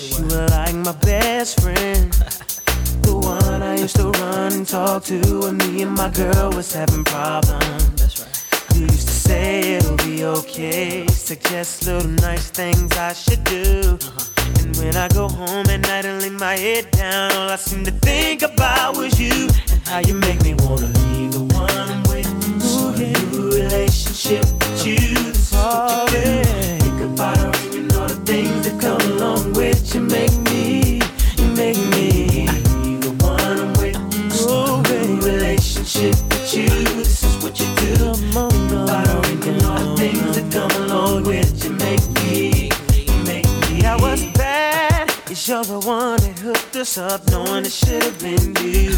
you 0.00 0.22
were 0.26 0.46
like 0.48 0.74
my 0.74 0.92
best 0.92 1.60
friend. 1.60 2.12
The 3.06 3.14
one 3.14 3.62
I 3.62 3.76
used 3.78 3.94
to 3.96 4.10
run 4.10 4.52
and 4.52 4.66
talk 4.66 5.04
to 5.04 5.20
when 5.40 5.58
me 5.58 5.82
and 5.82 5.94
my 5.94 6.08
girl 6.08 6.50
was 6.50 6.72
having 6.72 7.04
problems. 7.04 7.88
That's 7.94 8.18
right. 8.18 8.74
You 8.74 8.82
used 8.82 9.06
to 9.06 9.14
say 9.14 9.74
it'll 9.74 9.96
be 9.98 10.24
okay, 10.24 11.06
suggest 11.06 11.86
little 11.86 12.10
nice 12.10 12.50
things 12.50 12.90
I 12.96 13.12
should 13.12 13.44
do. 13.44 13.96
Uh-huh. 14.02 14.60
And 14.60 14.76
when 14.76 14.96
I 14.96 15.06
go 15.08 15.28
home 15.28 15.66
at 15.70 15.82
night 15.82 16.04
and 16.04 16.20
lay 16.20 16.30
my 16.30 16.56
head 16.56 16.90
down, 16.90 17.30
all 17.32 17.48
I 17.48 17.56
seem 17.56 17.84
to 17.84 17.92
think 17.92 18.42
about 18.42 18.96
was 18.96 19.20
you 19.20 19.48
and 19.70 19.80
how 19.86 20.00
you 20.00 20.14
make 20.14 20.42
me 20.42 20.54
wanna 20.54 20.86
leave 20.86 21.32
the 21.32 21.44
one 21.54 21.70
I'm 21.70 22.02
with. 22.10 22.26
Ooh, 22.66 22.90
yeah. 23.00 23.12
New 23.30 23.50
relationship 23.52 24.42
with 24.42 24.84
you. 24.84 24.96
This 24.98 25.52
is 25.52 25.52
what 25.52 26.12
you 26.12 26.42
do. 26.42 26.45
Should 45.46 45.66
have 45.66 45.86
wanted 45.86 46.36
hooked 46.40 46.74
us 46.74 46.98
up 46.98 47.24
knowing 47.30 47.64
it 47.64 47.70
should 47.70 48.02
have 48.02 48.18
been 48.18 48.52
you. 48.66 48.90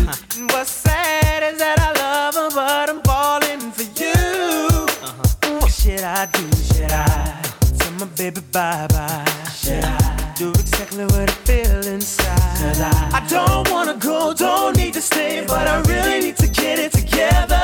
What's 0.47 0.71
sad 0.71 1.42
is 1.42 1.59
that 1.59 1.79
I 1.79 1.92
love 2.01 2.35
her, 2.37 2.49
but 2.55 2.88
I'm 2.88 3.03
falling 3.03 3.71
for 3.71 3.83
you. 4.01 5.59
What 5.61 5.71
should 5.71 6.01
I 6.01 6.25
do? 6.25 6.51
Should 6.73 6.90
I 6.90 7.42
tell 7.79 7.92
my 7.92 8.07
baby 8.16 8.40
bye 8.51 8.87
bye? 8.88 9.27
Should 9.53 9.85
I 9.85 10.18
do 10.38 10.51
exactly 10.51 11.05
what 11.05 11.29
I 11.29 11.33
feel 11.48 11.85
inside? 11.87 12.59
Cause 12.61 12.81
I, 12.81 13.11
I 13.12 13.27
don't 13.29 13.68
wanna 13.72 13.94
go, 13.94 14.33
don't 14.33 14.77
need 14.77 14.94
to 14.94 15.01
stay, 15.01 15.44
but 15.44 15.66
I 15.66 15.81
really 15.81 16.20
need 16.20 16.37
to 16.37 16.46
get 16.46 16.79
it 16.79 16.92
together. 16.92 17.59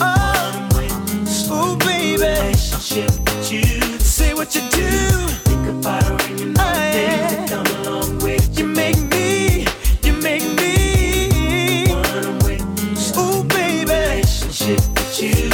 Oh, 0.00 0.68
ooh, 1.52 1.76
baby. 1.76 2.22
Relationship 2.22 3.10
with 3.20 3.52
you. 3.52 3.98
Say 4.00 4.34
what 4.34 4.52
you 4.56 4.62
do. 4.70 4.88
Think 5.46 5.68
about 5.68 6.02
her 6.02 6.18
and 6.28 6.40
you 6.40 6.46
know 6.46 6.64
the 6.64 6.90
things 6.90 7.30
that 7.30 7.48
come 7.48 7.86
along 7.86 8.18
with 8.18 8.58
You 8.58 8.66
make 8.66 8.98
me, 8.98 9.64
you 10.02 10.14
make 10.14 10.42
me. 10.42 11.86
one 11.92 12.04
I'm 12.04 12.38
with. 12.40 13.16
Ooh, 13.16 13.44
baby. 13.44 13.92
Relationship 13.92 14.80
with 14.96 15.22
you. 15.22 15.51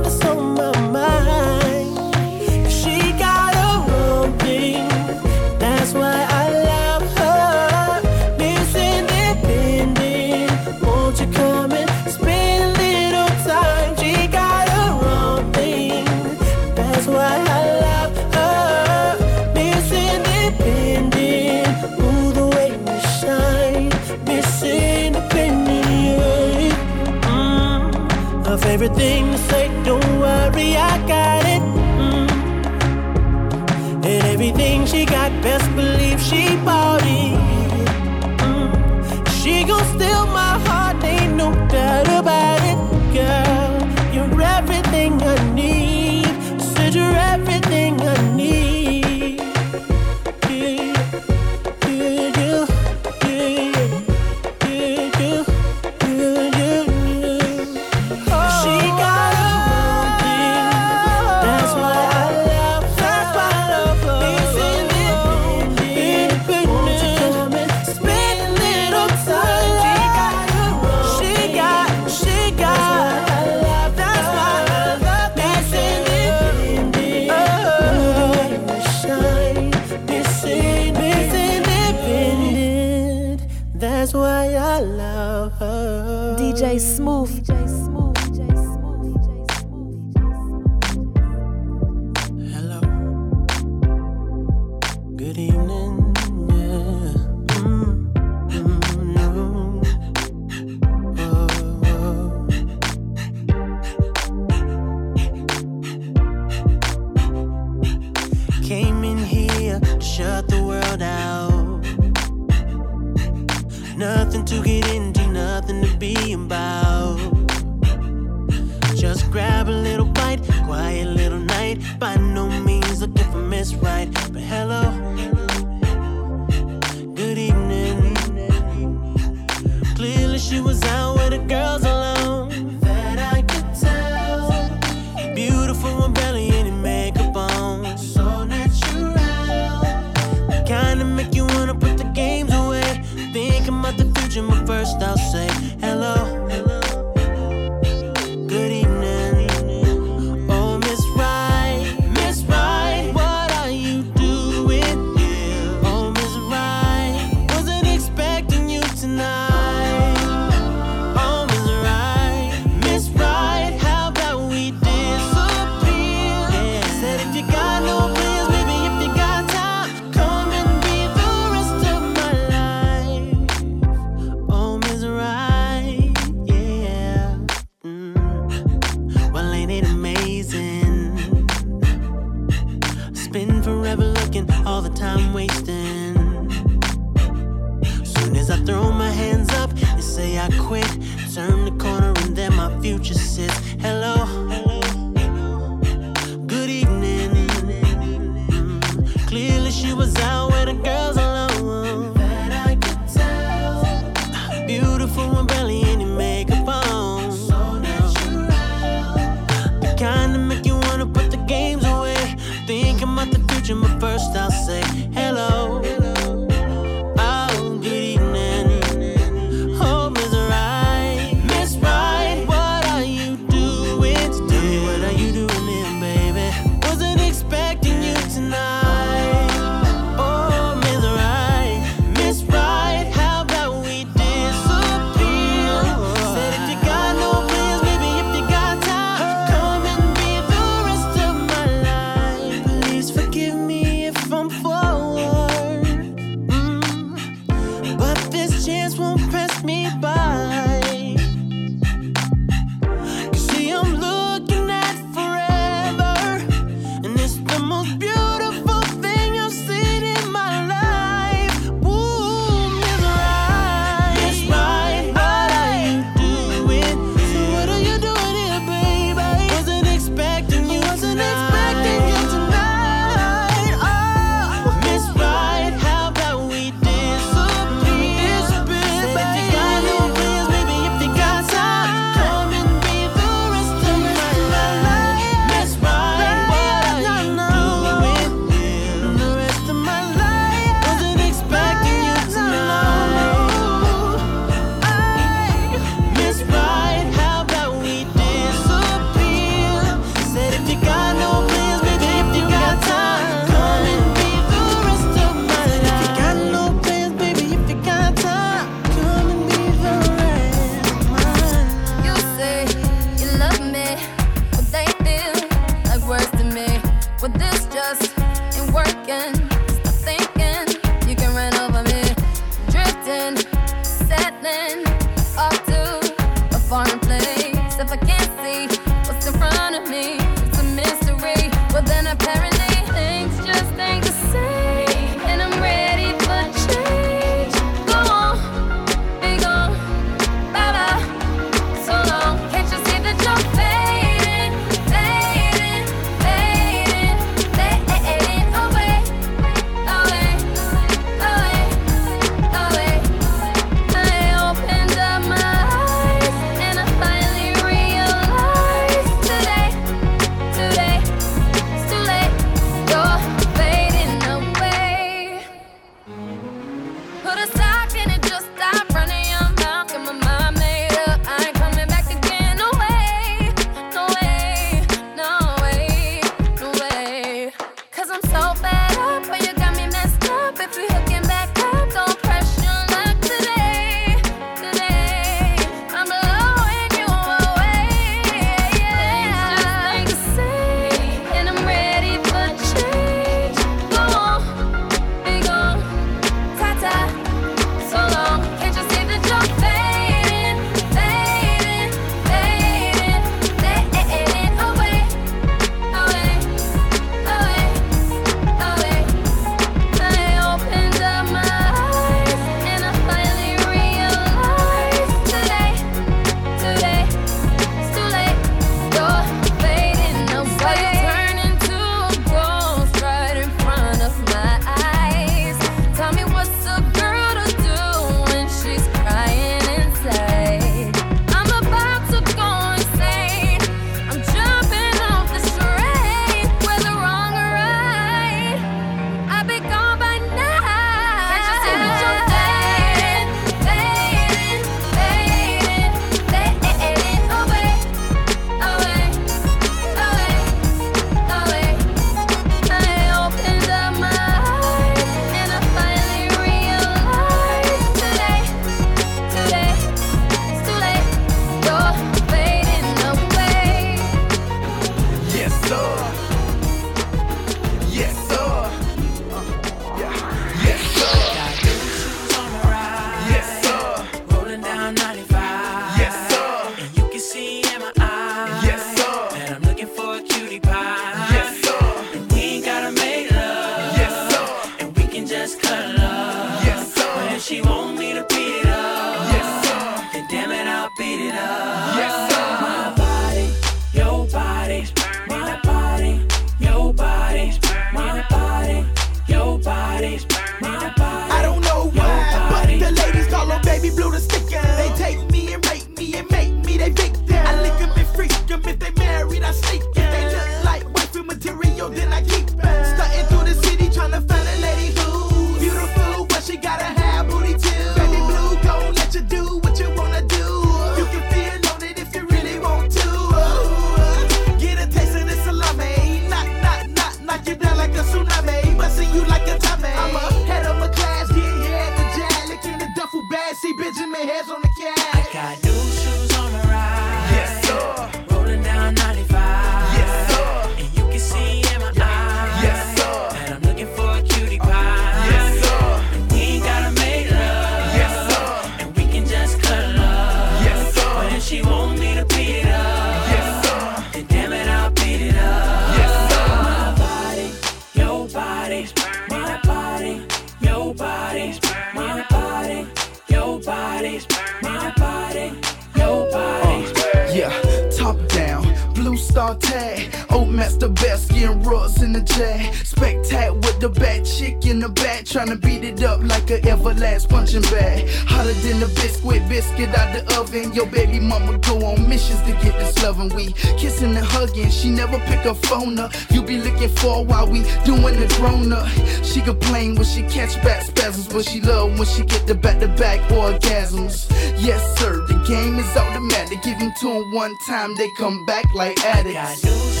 She 589.23 589.41
complain 589.41 589.95
when 589.95 590.05
she 590.05 590.21
catch 590.23 590.61
back 590.61 590.83
spasms, 590.83 591.27
but 591.27 591.45
she 591.45 591.61
love 591.61 591.97
when 591.97 592.07
she 592.07 592.23
get 592.23 592.45
the 592.45 592.53
back 592.53 592.79
to 592.79 592.87
back 592.89 593.19
orgasms. 593.31 594.29
Yes 594.61 594.81
sir, 594.99 595.25
the 595.27 595.35
game 595.47 595.79
is 595.79 595.97
automatic. 595.97 596.61
Give 596.61 596.77
them 596.77 596.93
to 597.01 597.11
'em 597.11 597.31
one 597.31 597.55
time, 597.67 597.95
they 597.95 598.09
come 598.17 598.45
back 598.45 598.65
like 598.75 599.03
addicts. 599.03 600.00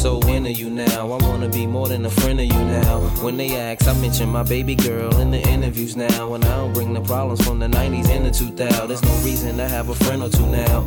So 0.00 0.18
into 0.20 0.50
you 0.50 0.70
now. 0.70 1.12
I 1.12 1.18
wanna 1.26 1.50
be 1.50 1.66
more 1.66 1.86
than 1.86 2.06
a 2.06 2.10
friend 2.10 2.40
of 2.40 2.46
you 2.46 2.64
now. 2.64 3.00
When 3.22 3.36
they 3.36 3.54
ask, 3.54 3.86
I 3.86 3.92
mention 4.00 4.30
my 4.30 4.42
baby 4.42 4.74
girl 4.74 5.14
in 5.20 5.30
the 5.30 5.40
interviews 5.40 5.94
now. 5.94 6.32
And 6.32 6.42
I 6.42 6.56
don't 6.56 6.72
bring 6.72 6.94
the 6.94 7.02
problems 7.02 7.44
from 7.44 7.58
the 7.58 7.66
90s 7.66 8.08
and 8.08 8.24
the 8.24 8.30
2000s. 8.30 8.88
There's 8.88 9.02
no 9.02 9.14
reason 9.22 9.58
to 9.58 9.68
have 9.68 9.90
a 9.90 9.94
friend 9.94 10.22
or 10.22 10.30
two 10.30 10.46
now. 10.46 10.86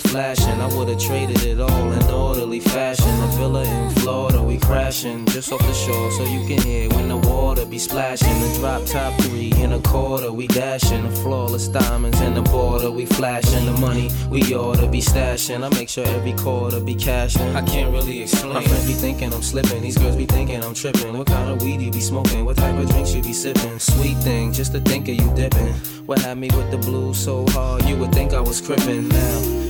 Flashing. 0.00 0.60
I 0.60 0.66
would've 0.74 0.98
traded 0.98 1.42
it 1.42 1.60
all 1.60 1.92
in 1.92 2.02
orderly 2.10 2.60
fashion. 2.60 3.10
A 3.22 3.26
villa 3.38 3.64
in 3.64 3.90
Florida, 3.96 4.42
we 4.42 4.58
crashing 4.58 5.26
just 5.26 5.52
off 5.52 5.60
the 5.60 5.72
shore, 5.72 6.10
so 6.12 6.24
you 6.24 6.46
can 6.46 6.60
hear 6.62 6.88
when 6.90 7.08
the 7.08 7.16
water 7.16 7.64
be 7.66 7.78
splashing. 7.78 8.28
The 8.40 8.58
drop 8.58 8.84
top 8.86 9.20
three 9.22 9.52
in 9.56 9.72
a 9.72 9.80
quarter, 9.80 10.32
we 10.32 10.46
dashing. 10.46 11.08
The 11.08 11.16
flawless 11.16 11.68
diamonds 11.68 12.20
in 12.20 12.34
the 12.34 12.42
border, 12.42 12.90
we 12.90 13.06
flashing. 13.06 13.66
The 13.66 13.72
money 13.72 14.10
we 14.28 14.42
oughta 14.54 14.86
be 14.86 15.00
stashing. 15.00 15.64
I 15.64 15.68
make 15.78 15.88
sure 15.88 16.06
every 16.06 16.32
quarter 16.32 16.80
be 16.80 16.94
cashing. 16.94 17.54
I 17.54 17.62
can't 17.62 17.92
really 17.92 18.22
explain. 18.22 18.54
My 18.54 18.64
friends 18.64 18.86
be 18.86 18.94
thinking 18.94 19.32
I'm 19.32 19.42
slipping. 19.42 19.82
These 19.82 19.98
girls 19.98 20.16
be 20.16 20.26
thinking 20.26 20.62
I'm 20.62 20.74
tripping. 20.74 21.16
What 21.16 21.26
kind 21.26 21.50
of 21.50 21.62
weed 21.62 21.80
you 21.80 21.90
be 21.90 22.00
smoking? 22.00 22.44
What 22.44 22.56
type 22.56 22.76
of 22.76 22.88
drinks 22.90 23.14
you 23.14 23.22
be 23.22 23.32
sipping? 23.32 23.78
Sweet 23.78 24.16
thing, 24.18 24.52
just 24.52 24.72
to 24.72 24.80
think 24.80 25.08
of 25.08 25.14
you 25.14 25.34
dipping. 25.34 25.74
What 26.06 26.20
had 26.20 26.38
me 26.38 26.48
with 26.56 26.70
the 26.70 26.78
blues 26.78 27.18
so 27.18 27.46
hard, 27.50 27.84
you 27.84 27.96
would 27.96 28.12
think 28.12 28.32
I 28.32 28.40
was 28.40 28.60
crippin' 28.60 29.08
now. 29.08 29.69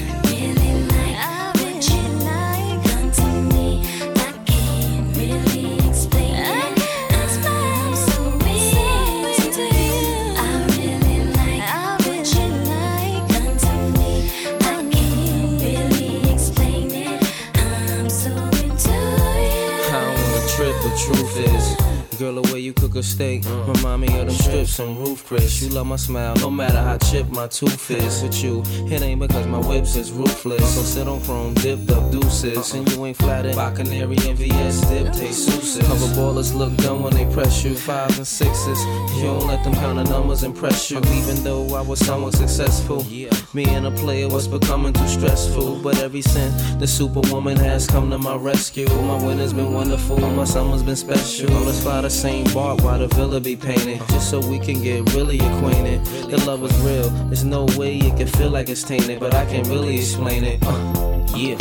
The 22.31 22.53
way 22.53 22.59
you 22.59 22.71
cook 22.71 22.95
a 22.95 23.03
steak 23.03 23.43
remind 23.45 24.03
me 24.03 24.07
of 24.19 24.27
them 24.27 24.35
strips 24.35 24.79
and 24.79 24.97
Ruth's 24.97 25.21
Chris. 25.21 25.61
You 25.61 25.69
love 25.69 25.85
my 25.85 25.97
smile, 25.97 26.33
no 26.37 26.49
matter 26.49 26.81
how 26.81 26.97
chipped 26.97 27.29
my 27.29 27.47
tooth 27.47 27.91
is. 27.91 28.23
With 28.23 28.41
you, 28.41 28.63
it 28.87 29.01
ain't 29.01 29.19
because 29.19 29.45
my 29.47 29.57
whips 29.57 29.97
is 29.97 30.13
ruthless. 30.13 30.75
So 30.75 30.81
sit 30.81 31.09
on 31.09 31.19
chrome, 31.21 31.55
dipped 31.55 31.91
up 31.91 32.09
deuces, 32.09 32.73
and 32.73 32.89
you 32.89 33.05
ain't 33.05 33.17
flattered 33.17 33.57
by 33.57 33.71
canary 33.71 34.15
and 34.27 34.37
VS 34.37 34.81
dip 34.87 35.11
taste 35.11 35.45
souses. 35.49 35.85
Cover 35.85 36.07
ballers 36.15 36.55
look 36.55 36.73
dumb 36.77 37.03
when 37.03 37.13
they 37.13 37.25
press 37.33 37.65
you, 37.65 37.75
fives 37.75 38.17
and 38.17 38.25
sixes. 38.25 38.79
You 39.17 39.23
don't 39.23 39.47
let 39.47 39.63
them 39.65 39.73
count 39.73 39.99
of 39.99 40.07
numbers 40.07 40.43
impress 40.43 40.89
you, 40.89 40.99
even 40.99 41.43
though 41.43 41.75
I 41.75 41.81
was 41.81 41.99
somewhat 41.99 42.35
successful. 42.35 43.05
Being 43.53 43.85
a 43.85 43.91
player 43.91 44.29
was 44.29 44.47
becoming 44.47 44.93
too 44.93 45.07
stressful. 45.07 45.81
But 45.81 45.99
every 45.99 46.21
since 46.21 46.73
the 46.75 46.87
superwoman 46.87 47.57
has 47.57 47.85
come 47.85 48.09
to 48.11 48.17
my 48.17 48.37
rescue, 48.37 48.87
my 48.87 49.21
winter's 49.21 49.51
been 49.51 49.73
wonderful, 49.73 50.17
my 50.19 50.45
summer's 50.45 50.83
been 50.83 50.95
special. 50.95 51.49
Let's 51.49 51.83
fly 51.83 51.99
the 51.99 52.09
St. 52.09 52.53
Bart's 52.53 52.81
while 52.81 52.99
the 52.99 53.07
villa 53.07 53.41
be 53.41 53.57
painted, 53.57 53.99
just 54.07 54.29
so 54.29 54.39
we 54.39 54.57
can 54.57 54.81
get 54.81 55.13
really 55.13 55.39
acquainted. 55.39 56.05
The 56.05 56.37
love 56.45 56.63
is 56.63 56.73
real, 56.79 57.09
there's 57.27 57.43
no 57.43 57.65
way 57.77 57.97
it 57.97 58.15
can 58.15 58.27
feel 58.27 58.51
like 58.51 58.69
it's 58.69 58.83
tainted, 58.83 59.19
but 59.19 59.33
I 59.33 59.45
can't 59.45 59.67
really 59.67 59.97
explain 59.97 60.45
it. 60.45 60.63
Uh, 60.65 61.27
yeah. 61.35 61.57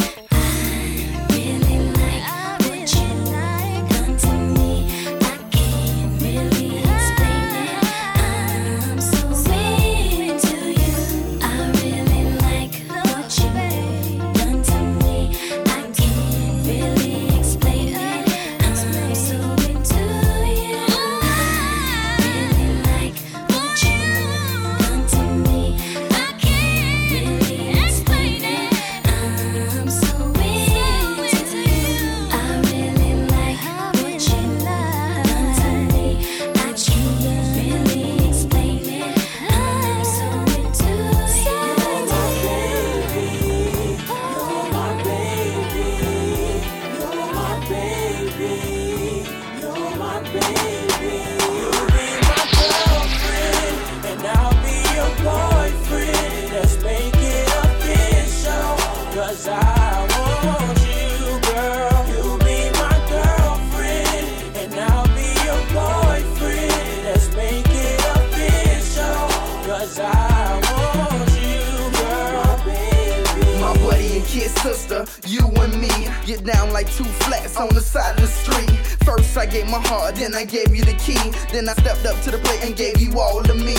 The 80.91 80.99
key. 80.99 81.31
Then 81.53 81.69
I 81.69 81.73
stepped 81.75 82.07
up 82.07 82.21
to 82.23 82.31
the 82.31 82.39
plate 82.39 82.65
and 82.65 82.77
gave 82.77 83.01
you 83.01 83.19
all 83.19 83.39
of 83.39 83.57
me. 83.57 83.77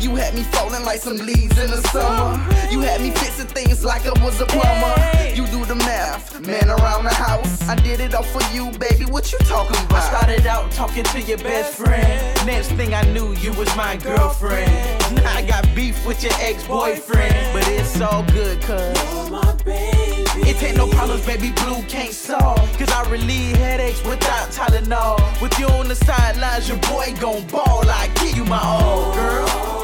You 0.00 0.16
had 0.16 0.34
me 0.34 0.42
falling 0.42 0.84
like 0.84 1.00
some 1.00 1.16
leaves 1.16 1.56
in 1.58 1.70
the 1.70 1.80
summer. 1.88 2.34
You 2.70 2.80
had 2.80 3.00
me 3.00 3.10
fixing 3.10 3.46
things 3.46 3.84
like 3.84 4.04
I 4.04 4.12
was 4.22 4.40
a 4.40 4.46
plumber. 4.46 4.94
You 5.34 5.46
do 5.46 5.64
the 5.64 5.76
math, 5.76 6.40
man 6.46 6.68
around 6.68 7.04
the 7.04 7.14
house. 7.14 7.66
I 7.68 7.76
did 7.76 8.00
it 8.00 8.14
all 8.14 8.22
for 8.22 8.42
you, 8.52 8.70
baby. 8.78 9.06
What 9.06 9.32
you 9.32 9.38
talking 9.40 9.80
about? 9.86 10.02
I 10.02 10.08
started 10.10 10.46
out 10.46 10.70
talking 10.72 11.04
to 11.04 11.20
your 11.22 11.38
best 11.38 11.74
friend. 11.74 12.46
Next 12.46 12.68
thing 12.72 12.92
I 12.92 13.02
knew, 13.12 13.34
you 13.36 13.52
was 13.52 13.74
my 13.76 13.96
girlfriend. 13.96 14.70
Now 15.14 15.36
I 15.38 15.42
got 15.42 15.64
beef 15.74 16.04
with 16.04 16.22
your 16.22 16.34
ex-boyfriend, 16.40 17.52
but 17.54 17.66
it's 17.68 18.00
all 18.00 18.24
good, 18.24 18.60
cuz. 18.60 19.93
It 20.36 20.62
ain't 20.62 20.76
no 20.76 20.86
problems, 20.88 21.24
baby 21.26 21.50
blue 21.50 21.82
can't 21.84 22.12
solve. 22.12 22.58
Cause 22.78 22.90
I 22.90 23.08
relieve 23.10 23.56
headaches 23.56 24.02
without 24.04 24.48
Tylenol. 24.50 25.18
With 25.40 25.58
you 25.58 25.66
on 25.66 25.88
the 25.88 25.94
sidelines, 25.94 26.68
your 26.68 26.78
boy 26.78 27.14
gon' 27.20 27.46
ball. 27.46 27.88
I 27.88 28.08
give 28.20 28.36
you 28.36 28.44
my 28.44 28.60
all, 28.60 29.14
girl. 29.14 29.83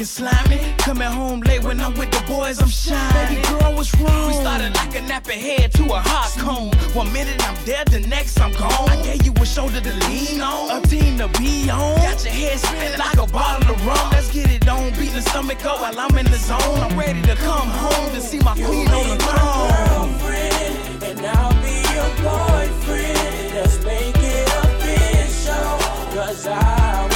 And 0.00 0.08
slimy. 0.08 0.58
Coming 0.78 1.08
home 1.08 1.40
late 1.40 1.62
when 1.62 1.78
I'm 1.80 1.94
with 1.94 2.10
the 2.10 2.22
boys, 2.26 2.60
I'm 2.60 2.68
shining. 2.68 3.36
Baby 3.36 3.48
girl, 3.48 3.74
what's 3.74 3.94
wrong? 4.00 4.28
We 4.28 4.32
started 4.34 4.74
like 4.74 4.94
a 4.96 5.00
nappy 5.00 5.36
head 5.36 5.72
to 5.74 5.84
a 5.92 6.00
hot 6.00 6.32
cone. 6.38 6.72
One 6.94 7.12
minute 7.12 7.36
I'm 7.46 7.56
dead, 7.64 7.88
the 7.88 8.00
next 8.00 8.40
I'm 8.40 8.52
gone. 8.52 8.88
I 8.88 8.96
gave 9.02 9.26
you 9.26 9.32
a 9.34 9.44
shoulder 9.46 9.80
to 9.80 9.92
lean 10.08 10.40
on, 10.40 10.82
a 10.82 10.86
team 10.86 11.18
to 11.18 11.28
be 11.38 11.68
on. 11.70 11.96
Got 11.96 12.24
your 12.24 12.32
head 12.32 12.58
spinning 12.58 12.98
like 12.98 13.18
a 13.18 13.26
bottle 13.26 13.70
of 13.74 13.86
rum. 13.86 14.10
Let's 14.12 14.32
get 14.32 14.50
it 14.50 14.66
on, 14.68 14.90
beat 14.98 15.12
the 15.12 15.20
stomach 15.20 15.64
up 15.66 15.80
while 15.80 16.00
I'm 16.00 16.16
in 16.16 16.26
the 16.26 16.38
zone. 16.38 16.80
I'm 16.80 16.98
ready 16.98 17.20
to 17.22 17.36
come 17.36 17.68
home 17.68 18.10
to 18.14 18.20
see 18.20 18.38
my 18.38 18.54
queen 18.54 18.88
on 18.88 19.06
the 19.08 19.16
throne. 19.22 19.68
girlfriend, 19.68 21.02
and 21.02 21.26
I'll 21.26 21.52
be 21.60 21.76
your 21.92 22.10
boyfriend. 22.24 23.54
Let's 23.54 23.84
make 23.84 24.16
it 24.16 24.48
official. 24.64 25.76
Cause 26.16 26.46
I 26.46 27.09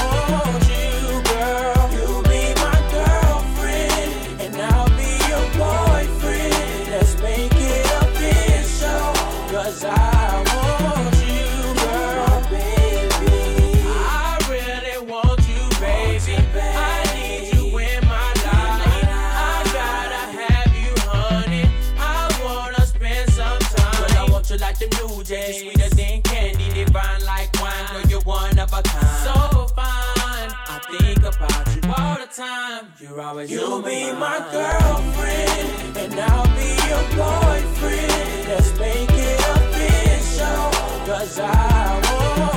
time. 32.34 32.92
You're 32.98 33.20
always 33.20 33.50
You'll 33.50 33.82
be 33.82 34.10
my 34.12 34.38
girlfriend, 34.50 35.96
and 35.96 36.20
I'll 36.20 36.46
be 36.56 36.70
your 36.90 37.04
boyfriend. 37.16 38.48
Let's 38.48 38.76
make 38.78 39.10
it 39.10 39.40
official, 39.56 40.70
cause 41.06 41.38
I 41.38 42.00
want 42.38 42.53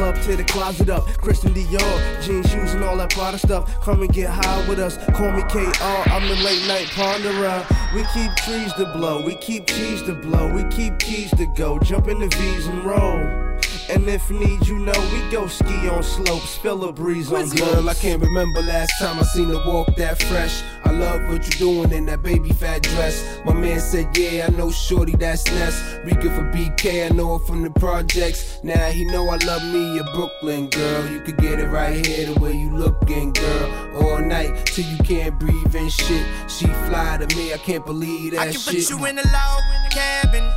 club, 0.00 0.22
to 0.22 0.34
the 0.36 0.44
closet 0.44 0.88
up. 0.88 1.04
Christian 1.18 1.52
Dior, 1.52 2.22
jeans, 2.22 2.50
shoes, 2.50 2.72
and 2.72 2.82
all 2.82 2.96
that 2.96 3.10
Prada 3.10 3.38
stuff. 3.38 3.80
Come 3.82 4.00
and 4.00 4.12
get 4.12 4.30
high 4.30 4.66
with 4.66 4.78
us. 4.78 4.96
Call 5.14 5.30
me 5.32 5.42
KR, 5.42 6.10
I'm 6.10 6.26
the 6.26 6.36
late 6.42 6.66
night 6.66 6.86
ponderer. 6.86 7.60
We 7.94 8.04
keep 8.14 8.34
trees 8.36 8.72
to 8.74 8.86
blow, 8.86 9.22
we 9.22 9.34
keep 9.36 9.66
cheese 9.66 10.02
to 10.04 10.14
blow, 10.14 10.50
we 10.52 10.64
keep 10.70 10.98
keys 10.98 11.30
to 11.32 11.46
go. 11.46 11.78
Jump 11.78 12.08
in 12.08 12.18
the 12.18 12.28
V's 12.28 12.66
and 12.66 12.84
roll. 12.84 13.49
And 13.90 14.08
if 14.08 14.30
need, 14.30 14.68
you 14.68 14.78
know, 14.78 14.92
we 15.12 15.30
go 15.32 15.48
ski 15.48 15.88
on 15.88 16.04
slopes, 16.04 16.56
feel 16.58 16.84
a 16.84 16.92
breeze 16.92 17.32
on 17.32 17.48
Girl, 17.48 17.88
I 17.88 17.94
can't 17.94 18.22
remember 18.22 18.62
last 18.62 18.92
time 19.00 19.18
I 19.18 19.22
seen 19.22 19.48
her 19.48 19.60
walk 19.66 19.96
that 19.96 20.22
fresh. 20.22 20.62
I 20.84 20.92
love 20.92 21.28
what 21.28 21.44
you 21.44 21.58
doing 21.58 21.90
in 21.90 22.06
that 22.06 22.22
baby 22.22 22.50
fat 22.50 22.84
dress. 22.84 23.40
My 23.44 23.52
man 23.52 23.80
said, 23.80 24.16
Yeah, 24.16 24.46
I 24.46 24.56
know 24.56 24.70
Shorty, 24.70 25.16
that's 25.16 25.44
Ness. 25.46 25.98
Rika 26.04 26.30
for 26.36 26.44
BK, 26.52 27.10
I 27.10 27.14
know 27.14 27.36
her 27.36 27.44
from 27.44 27.62
the 27.62 27.70
projects. 27.70 28.60
Now 28.62 28.90
he 28.90 29.04
know 29.06 29.28
I 29.28 29.38
love 29.44 29.64
me 29.64 29.98
a 29.98 30.04
Brooklyn 30.14 30.68
girl. 30.70 31.10
You 31.10 31.20
could 31.22 31.38
get 31.38 31.58
it 31.58 31.66
right 31.66 32.06
here 32.06 32.32
the 32.32 32.40
way 32.40 32.52
you 32.52 32.70
looking, 32.70 33.32
girl. 33.32 34.04
All 34.04 34.20
night 34.20 34.66
till 34.66 34.84
you 34.84 34.98
can't 34.98 35.36
breathe 35.40 35.74
and 35.74 35.90
shit. 35.90 36.24
She 36.48 36.66
fly 36.66 37.18
to 37.18 37.36
me, 37.36 37.52
I 37.52 37.58
can't 37.58 37.84
believe 37.84 38.32
that 38.32 38.36
shit. 38.36 38.40
I 38.40 38.52
can 38.52 38.60
shit. 38.60 38.88
put 38.88 38.90
you 38.90 39.06
in 39.06 39.18
a 39.18 39.22
log 39.22 39.90
cabin, 39.90 40.48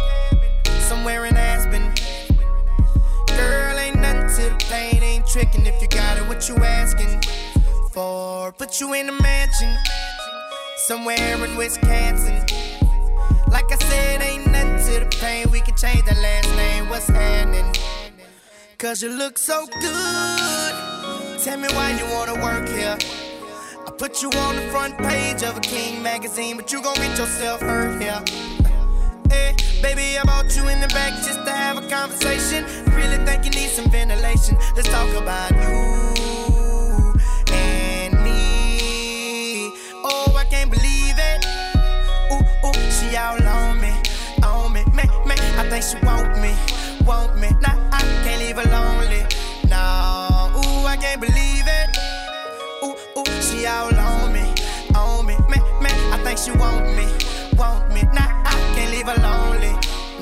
somewhere 0.81 1.25
in 1.25 1.35
Aspen. 1.35 1.52
Girl, 3.37 3.77
ain't 3.77 3.99
nothing 3.99 4.29
to 4.35 4.49
the 4.49 4.65
pain, 4.69 5.01
ain't 5.03 5.27
tricking 5.27 5.65
if 5.65 5.81
you 5.81 5.87
got 5.87 6.17
it, 6.17 6.27
what 6.27 6.47
you 6.47 6.55
asking 6.57 7.21
for? 7.91 8.51
Put 8.53 8.79
you 8.79 8.93
in 8.93 9.09
a 9.09 9.11
mansion, 9.21 9.75
somewhere 10.77 11.43
in 11.43 11.55
Wisconsin. 11.55 12.43
Like 13.47 13.71
I 13.71 13.77
said, 13.77 14.21
ain't 14.21 14.51
nothing 14.51 14.79
to 14.85 14.99
the 15.05 15.17
pain. 15.21 15.45
We 15.51 15.61
can 15.61 15.75
change 15.75 16.03
the 16.05 16.15
last 16.15 16.49
name. 16.55 16.89
What's 16.89 17.07
happening? 17.07 17.71
Cause 18.79 19.03
you 19.03 19.09
look 19.09 19.37
so 19.37 19.67
good. 19.79 20.73
Tell 21.43 21.57
me 21.57 21.67
why 21.69 21.91
you 21.91 22.05
wanna 22.15 22.35
work 22.43 22.67
here. 22.67 22.97
I 23.87 23.91
put 23.97 24.21
you 24.21 24.29
on 24.31 24.55
the 24.55 24.63
front 24.71 24.97
page 24.97 25.43
of 25.43 25.55
a 25.57 25.61
King 25.61 26.01
magazine, 26.01 26.57
but 26.57 26.71
you 26.71 26.81
gon' 26.81 26.95
get 26.95 27.17
yourself 27.17 27.61
hurt 27.61 28.01
here. 28.01 28.52
Hey, 29.33 29.55
baby, 29.81 30.19
I 30.19 30.23
brought 30.25 30.55
you 30.55 30.67
in 30.67 30.79
the 30.79 30.87
back 30.89 31.11
just 31.25 31.43
to 31.43 31.51
have 31.51 31.77
a 31.83 31.89
conversation. 31.89 32.65
Really 32.93 33.17
think 33.25 33.45
you 33.45 33.51
need 33.51 33.69
some 33.69 33.89
ventilation. 33.89 34.55
Let's 34.75 34.89
talk 34.89 35.09
about 35.15 35.51
you 35.51 37.15
and 37.51 38.13
me. 38.23 39.71
Oh, 40.05 40.35
I 40.37 40.45
can't 40.45 40.69
believe 40.69 41.17
it. 41.17 41.45
Ooh, 42.31 42.45
ooh, 42.67 42.91
she 42.91 43.17
all 43.17 43.41
on 43.41 43.81
me, 43.81 43.91
on 44.43 44.71
me, 44.71 44.83
man, 44.93 45.09
man. 45.25 45.39
I 45.57 45.67
think 45.67 45.83
she 45.83 45.97
want 46.05 46.39
me, 46.39 46.53
want 47.03 47.35
me. 47.39 47.49
Nah, 47.59 47.89
I 47.91 48.01
can't 48.23 48.39
leave 48.39 48.57
her 48.57 48.69
lonely. 48.69 49.25
No, 49.67 50.51
ooh, 50.61 50.85
I 50.85 50.95
can't 51.01 51.19
believe 51.19 51.65
it. 51.79 51.89
Ooh, 52.83 52.95
ooh, 53.17 53.41
she 53.41 53.65
all 53.65 53.95
on 53.95 54.31
me, 54.31 54.45
on 54.93 55.25
me, 55.25 55.35
man, 55.49 55.63
man. 55.81 55.97
I 56.13 56.23
think 56.23 56.37
she 56.37 56.51
want 56.51 56.85
me, 56.95 57.07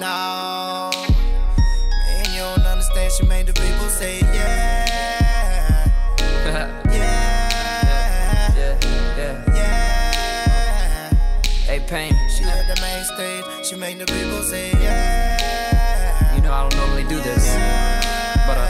lonely. 0.02 0.08
No, 0.08 0.89
man, 2.06 2.26
you 2.34 2.39
don't 2.39 2.66
understand. 2.66 3.12
She 3.14 3.26
made 3.26 3.47
the 3.47 3.54
people 3.54 3.89
say 3.89 4.20
yeah, 4.20 5.86
yeah, 6.91 7.49
yeah, 8.56 9.45
yeah. 9.56 11.14
Hey, 11.66 11.80
Pain. 11.88 12.14
She 12.36 12.43
at 12.43 12.68
the 12.68 12.82
main 12.82 13.04
stage. 13.04 13.45
She 13.66 13.76
made 13.76 13.99
the 13.99 14.06
people 14.06 14.41
say 14.43 14.72
yeah. 14.82 16.36
You 16.36 16.41
know 16.41 16.52
I 16.52 16.68
don't 16.68 16.76
normally 16.78 17.04
do 17.04 17.20
this, 17.22 17.56
but 18.47 18.58
uh, 18.58 18.70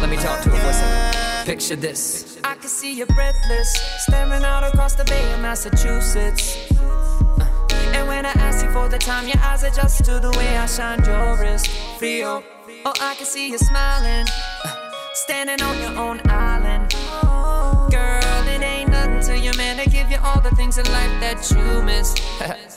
let 0.00 0.08
me 0.08 0.16
talk 0.16 0.42
to 0.42 0.50
her 0.50 0.56
for 0.56 0.68
a 0.68 0.72
second. 0.72 1.46
Picture 1.46 1.76
this. 1.76 2.38
I 2.44 2.54
can 2.54 2.68
see 2.68 2.94
you 2.94 3.06
breathless, 3.06 3.70
staring 4.00 4.44
out 4.44 4.64
across 4.64 4.94
the 4.94 5.04
bay 5.04 5.32
of 5.32 5.40
Massachusetts. 5.40 6.56
And 7.98 8.06
when 8.06 8.24
I 8.24 8.30
ask 8.46 8.64
you 8.64 8.70
for 8.70 8.88
the 8.88 8.96
time, 8.96 9.26
your 9.26 9.40
eyes 9.42 9.64
adjust 9.64 10.04
to 10.04 10.20
the 10.20 10.30
way 10.38 10.56
I 10.56 10.66
shine 10.66 11.04
your 11.04 11.36
wrist. 11.36 11.68
Frio. 11.98 12.44
Oh, 12.86 12.92
I 13.00 13.16
can 13.16 13.26
see 13.26 13.50
you 13.50 13.58
smiling, 13.58 14.24
uh, 14.64 14.74
standing 15.14 15.60
on 15.60 15.76
your 15.80 15.98
own 15.98 16.20
island. 16.30 16.94
Girl, 17.90 18.44
it 18.54 18.62
ain't 18.62 18.90
nothing 18.90 19.20
to 19.22 19.36
your 19.36 19.56
man 19.56 19.78
to 19.78 19.90
give 19.90 20.12
you 20.12 20.18
all 20.22 20.40
the 20.40 20.50
things 20.50 20.78
in 20.78 20.84
life 20.92 21.10
that 21.18 21.50
you 21.50 21.82
miss. 21.82 22.14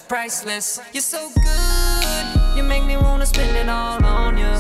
Priceless. 0.08 0.80
You're 0.92 1.02
so 1.02 1.30
good, 1.36 2.58
you 2.58 2.64
make 2.64 2.84
me 2.86 2.98
wanna 2.98 3.28
spend 3.28 3.56
it 3.56 3.70
all 3.70 4.04
on 4.04 4.40
you. 4.40 4.52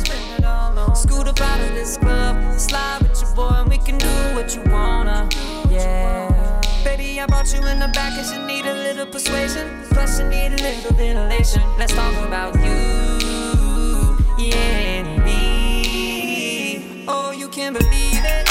Scoot 0.93 1.28
up 1.28 1.41
out 1.41 1.59
of 1.59 1.74
this 1.74 1.97
club, 1.97 2.59
slide 2.59 2.99
with 3.01 3.20
your 3.20 3.34
boy, 3.34 3.49
and 3.55 3.68
we 3.68 3.80
can 3.80 3.97
do 3.97 4.14
what 4.36 4.55
you 4.55 4.62
wanna. 4.72 5.28
Yeah. 5.72 6.62
Baby, 6.84 7.20
I 7.20 7.26
brought 7.26 7.51
you 7.51 7.66
in 7.66 7.80
the 7.80 7.88
back 7.88 8.16
cause 8.16 8.32
you 8.32 8.45
need 8.45 8.66
a 8.66 8.80
little 9.06 9.14
persuasion. 9.14 9.68
Plus, 9.89 10.20
you 10.20 10.28
need 10.28 10.54
a 10.54 10.62
little 10.62 10.95
ventilation. 10.95 11.62
Let's 11.78 11.93
talk 11.93 12.14
about 12.28 12.54
you, 12.56 14.18
yeah, 14.38 14.99
and 14.99 15.24
me. 15.24 17.06
Oh, 17.08 17.32
you 17.32 17.47
can 17.49 17.74
believe 17.74 18.24
it. 18.24 18.49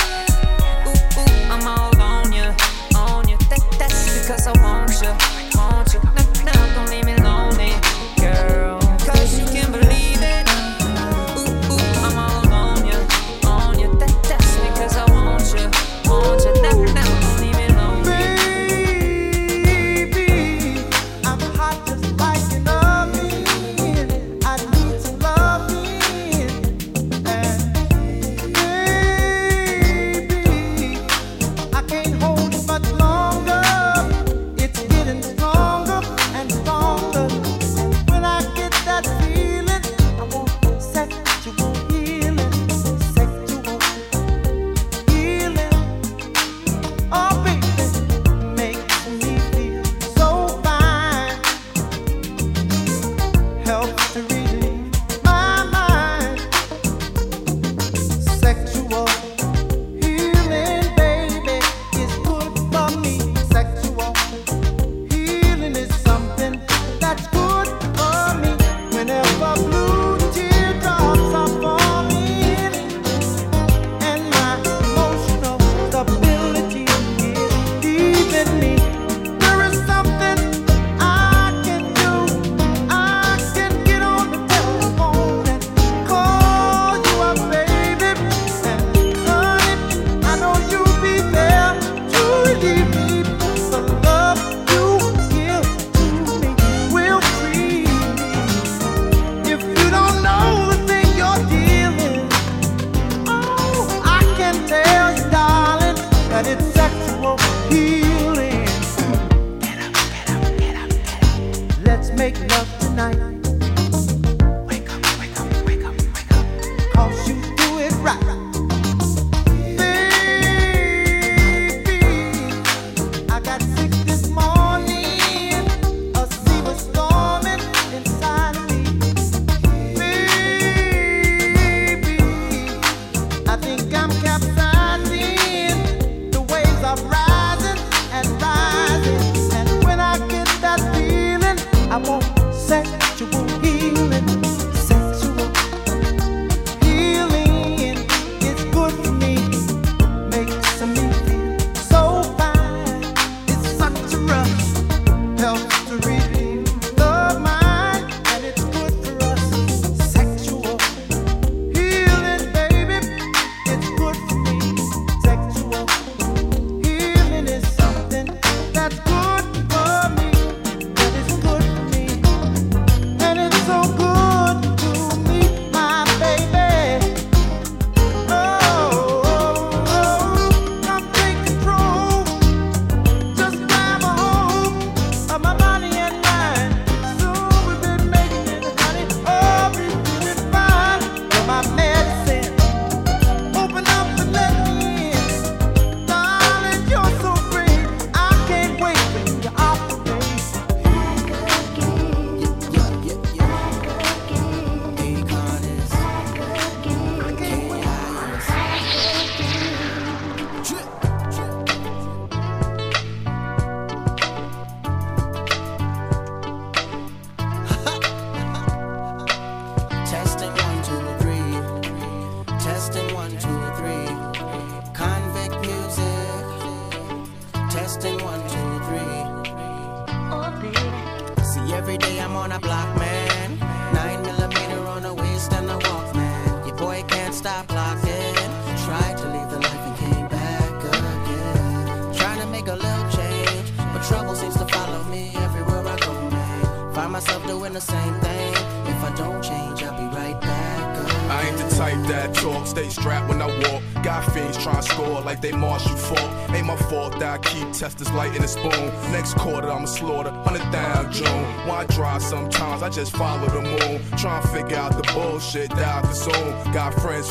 Ooh, 0.86 1.20
ooh, 1.20 1.52
I'm 1.52 1.66
all 1.68 1.96
on 2.00 2.32
you, 2.32 2.52
on 2.96 3.28
you. 3.28 3.36
That, 3.48 3.62
that's 3.78 4.20
because 4.20 4.46
I 4.48 4.52
want 4.62 4.90
you, 5.00 5.39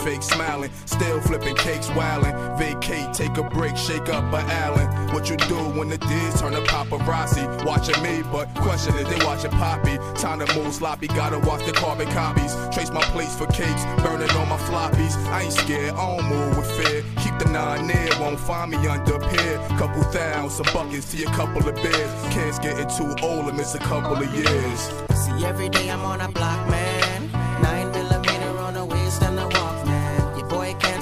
Fake 0.04 0.24
smiling, 0.24 0.72
still 0.86 1.20
flipping 1.22 1.56
cakes, 1.56 1.88
wildin'. 1.90 2.58
Vacate, 2.58 3.14
take 3.14 3.38
a 3.38 3.44
break, 3.44 3.76
shake 3.76 4.08
up 4.10 4.34
a 4.34 4.38
Allen. 4.38 4.88
What 5.14 5.30
you 5.30 5.36
do 5.36 5.58
when 5.78 5.90
the 5.90 5.98
D's 5.98 6.40
turn 6.40 6.54
to 6.54 6.62
paparazzi? 6.62 7.44
Watching 7.66 8.02
me, 8.02 8.24
but 8.32 8.48
question 8.56 8.96
is 8.96 9.08
they 9.10 9.26
watching 9.26 9.52
Poppy. 9.52 9.98
Time 10.16 10.40
to 10.40 10.56
move 10.56 10.74
sloppy, 10.74 11.08
gotta 11.08 11.40
watch 11.40 11.66
the 11.66 11.74
carbon 11.74 12.08
copies. 12.12 12.56
Trace 12.72 12.92
my 12.92 13.02
plates 13.12 13.36
for 13.36 13.46
cakes, 13.48 13.84
burning 14.02 14.30
on 14.32 14.48
my 14.48 14.58
floppies. 14.58 15.16
I 15.28 15.44
ain't 15.44 15.54
scared, 15.54 15.94
I 15.94 16.18
don't 16.18 16.30
move 16.30 16.58
with 16.58 16.72
fear. 16.78 17.04
Keep 17.22 17.40
the 17.40 17.50
nine 17.52 17.88
near, 17.88 18.10
won't 18.22 18.40
find 18.40 18.72
me 18.72 18.78
under 18.88 19.20
pier. 19.20 19.58
Couple 19.78 20.04
thousand, 20.04 20.64
some 20.64 20.74
buckets 20.74 21.12
to 21.12 21.24
a 21.24 21.32
couple 21.32 21.68
of 21.68 21.76
beers. 21.76 22.12
Kids 22.34 22.58
getting 22.60 22.88
too 22.88 23.14
old 23.22 23.48
to 23.48 23.54
miss 23.54 23.76
a 23.76 23.80
couple 23.80 24.16
of 24.16 24.34
years. 24.34 24.80
See, 25.14 25.46
every 25.46 25.68
day 25.70 25.90
I'm 25.90 26.06
on 26.06 26.22
a 26.22 26.30
block, 26.30 26.70
man. 26.70 26.89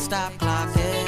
Stop 0.08 0.32
clocking. 0.40 1.08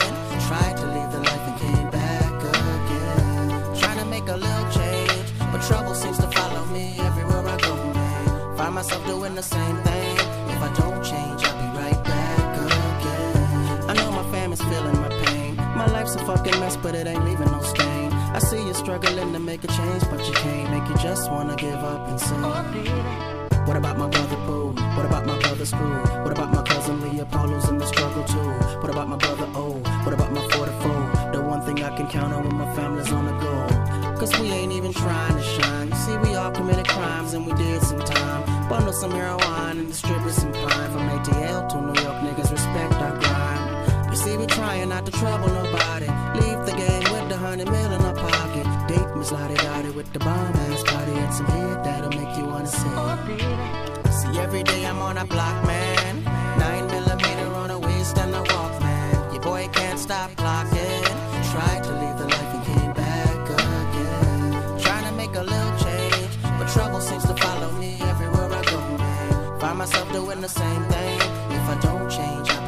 Tried 0.50 0.76
to 0.76 0.86
leave 0.95 1.12
the 1.16 1.22
life 1.30 1.45
and 1.50 1.58
came 1.66 1.89
back 1.89 2.34
again. 2.54 3.47
Trying 3.82 4.00
to 4.00 4.06
make 4.06 4.28
a 4.28 4.36
little 4.36 4.70
change, 4.80 5.28
but 5.52 5.62
trouble 5.70 5.95
seems 5.95 6.18
to 6.18 6.28
follow 6.38 6.66
me 6.66 6.86
everywhere 7.00 7.47
I 7.47 7.58
go, 7.68 7.76
man. 7.93 8.58
Find 8.58 8.76
myself 8.76 9.02
doing 9.06 9.36
the 9.36 9.47
same 9.56 9.78
thing. 9.88 10.16
If 10.54 10.60
I 10.68 10.72
don't 10.82 11.02
change, 11.12 11.39
I'll 11.45 11.60
be 11.64 11.70
right 11.82 12.02
back 12.04 12.50
again. 12.68 13.89
I 13.89 13.93
know 13.93 14.12
my 14.12 14.26
family's 14.34 14.64
feeling 14.70 14.97
my 15.06 15.12
pain. 15.24 15.56
My 15.82 15.88
life's 15.95 16.16
a 16.16 16.20
fucking 16.26 16.60
mess, 16.60 16.76
but 16.76 16.93
it 16.93 17.08
ain't 17.08 17.24
leaving 17.24 17.52
no 17.56 17.62
stain. 17.62 18.12
I 18.38 18.39
see 18.39 18.62
you 18.68 18.74
struggling 18.74 19.32
to 19.32 19.39
make 19.39 19.64
a 19.64 19.68
change, 19.68 20.04
but 20.12 20.20
you 20.28 20.34
can't 20.43 20.72
make 20.74 20.86
you 20.89 20.97
just 21.02 21.32
wanna 21.32 21.56
give 21.56 21.82
up 21.93 22.02
and 22.10 22.20
say. 22.20 23.38
What 23.70 23.78
about 23.78 23.99
my 23.99 24.07
brother 24.07 24.36
Boo? 24.47 24.74
What 24.97 25.05
about 25.05 25.28
my 25.28 25.38
brother 25.38 25.63
Screw? 25.63 26.01
What 26.24 26.32
about 26.32 26.51
my 26.51 26.63
cousin 26.63 27.01
Leah 27.01 27.26
Paulo's 27.26 27.70
in 27.70 27.78
the 27.78 27.86
struggle 27.86 28.24
too? 28.24 28.49
What 28.82 28.89
about 28.89 29.07
my 29.07 29.17
brother 29.17 29.47
O? 29.53 29.74
What 30.05 30.11
about 30.11 30.34
my 30.34 30.41
44? 30.47 31.32
The 31.34 31.39
one 31.39 31.61
thing 31.61 31.84
I 31.84 31.95
can 31.95 32.07
count 32.07 32.34
on 32.34 32.47
when 32.47 32.55
my 32.55 32.76
family's 32.76 33.11
on 33.11 33.28
the 33.28 33.32
go. 33.34 34.17
Cause 34.20 34.34
we 34.39 34.47
ain't 34.47 34.72
even 34.72 34.91
trying 34.91 35.36
to 35.38 35.43
shine. 35.43 35.89
You 35.89 35.95
see, 35.97 36.17
we 36.17 36.34
all 36.34 36.49
committed 36.49 36.88
crimes 36.88 37.34
and 37.34 37.45
we 37.45 37.53
did 37.53 37.84
some 37.84 37.99
time. 37.99 38.70
Bundle 38.70 38.91
some 38.91 39.11
heroin 39.11 39.78
and 39.78 39.88
distribute 39.88 40.34
some 40.34 40.51
pine. 40.51 40.91
From 40.91 41.07
ATL 41.07 41.70
to 41.70 41.76
New 41.80 42.01
York, 42.01 42.17
niggas 42.26 42.51
respect 42.51 42.93
our 42.95 43.20
grind. 43.20 44.09
You 44.09 44.17
see, 44.17 44.36
we 44.36 44.47
trying 44.47 44.89
not 44.89 45.05
to 45.05 45.11
trouble 45.11 45.47
nobody. 45.47 46.07
Leave 46.41 46.65
the 46.65 46.74
game 46.76 47.03
with 47.13 47.30
the 47.30 47.38
hundred 47.38 47.70
mil 47.70 47.76
in 47.76 47.91
our 47.91 47.97
pocket. 47.97 47.99
Date 49.30 49.38
Miss 49.38 49.41
Lottie 49.41 49.55
Dottie 49.55 49.91
with 49.91 50.11
the 50.13 50.19
bomb 50.19 50.55
ass 50.55 50.84
party 50.84 51.11
and 51.11 51.34
some 51.34 51.45
hit 51.45 51.84
that'll 51.84 52.09
make 52.09 52.38
you 52.38 52.45
wanna 52.45 52.67
say. 52.67 52.89
See, 54.11 54.39
every 54.39 54.63
day 54.63 54.86
I'm 54.86 54.99
on 54.99 55.17
a 55.17 55.25
block, 55.25 55.65
man. 55.65 56.23
Nine 56.57 56.88
millimeter 56.88 57.53
on 57.53 57.69
a 57.71 57.80
waist 57.80 58.17
and 58.17 58.34
a 58.34 58.41
Walkman. 58.41 59.34
Your 59.34 59.41
boy 59.41 59.69
can't 59.71 59.99
stop 59.99 60.32
clocking. 60.32 61.03
Tried 61.51 61.84
to 61.84 61.91
leave 62.01 62.17
the 62.17 62.27
life 62.27 62.53
and 62.55 62.65
came 62.65 62.93
back 62.93 63.49
again. 63.59 64.80
Trying 64.80 65.05
to 65.05 65.11
make 65.11 65.36
a 65.36 65.43
little 65.43 65.77
change, 65.77 66.32
but 66.57 66.67
trouble 66.69 67.01
seems 67.01 67.23
to 67.25 67.36
follow 67.36 67.71
me 67.73 67.97
everywhere 68.01 68.51
I 68.51 68.63
go, 68.63 68.80
man. 68.97 69.59
Find 69.59 69.77
myself 69.77 70.11
doing 70.11 70.41
the 70.41 70.49
same 70.49 70.84
thing. 70.86 71.19
If 71.51 71.69
I 71.69 71.77
don't 71.82 72.09
change, 72.09 72.59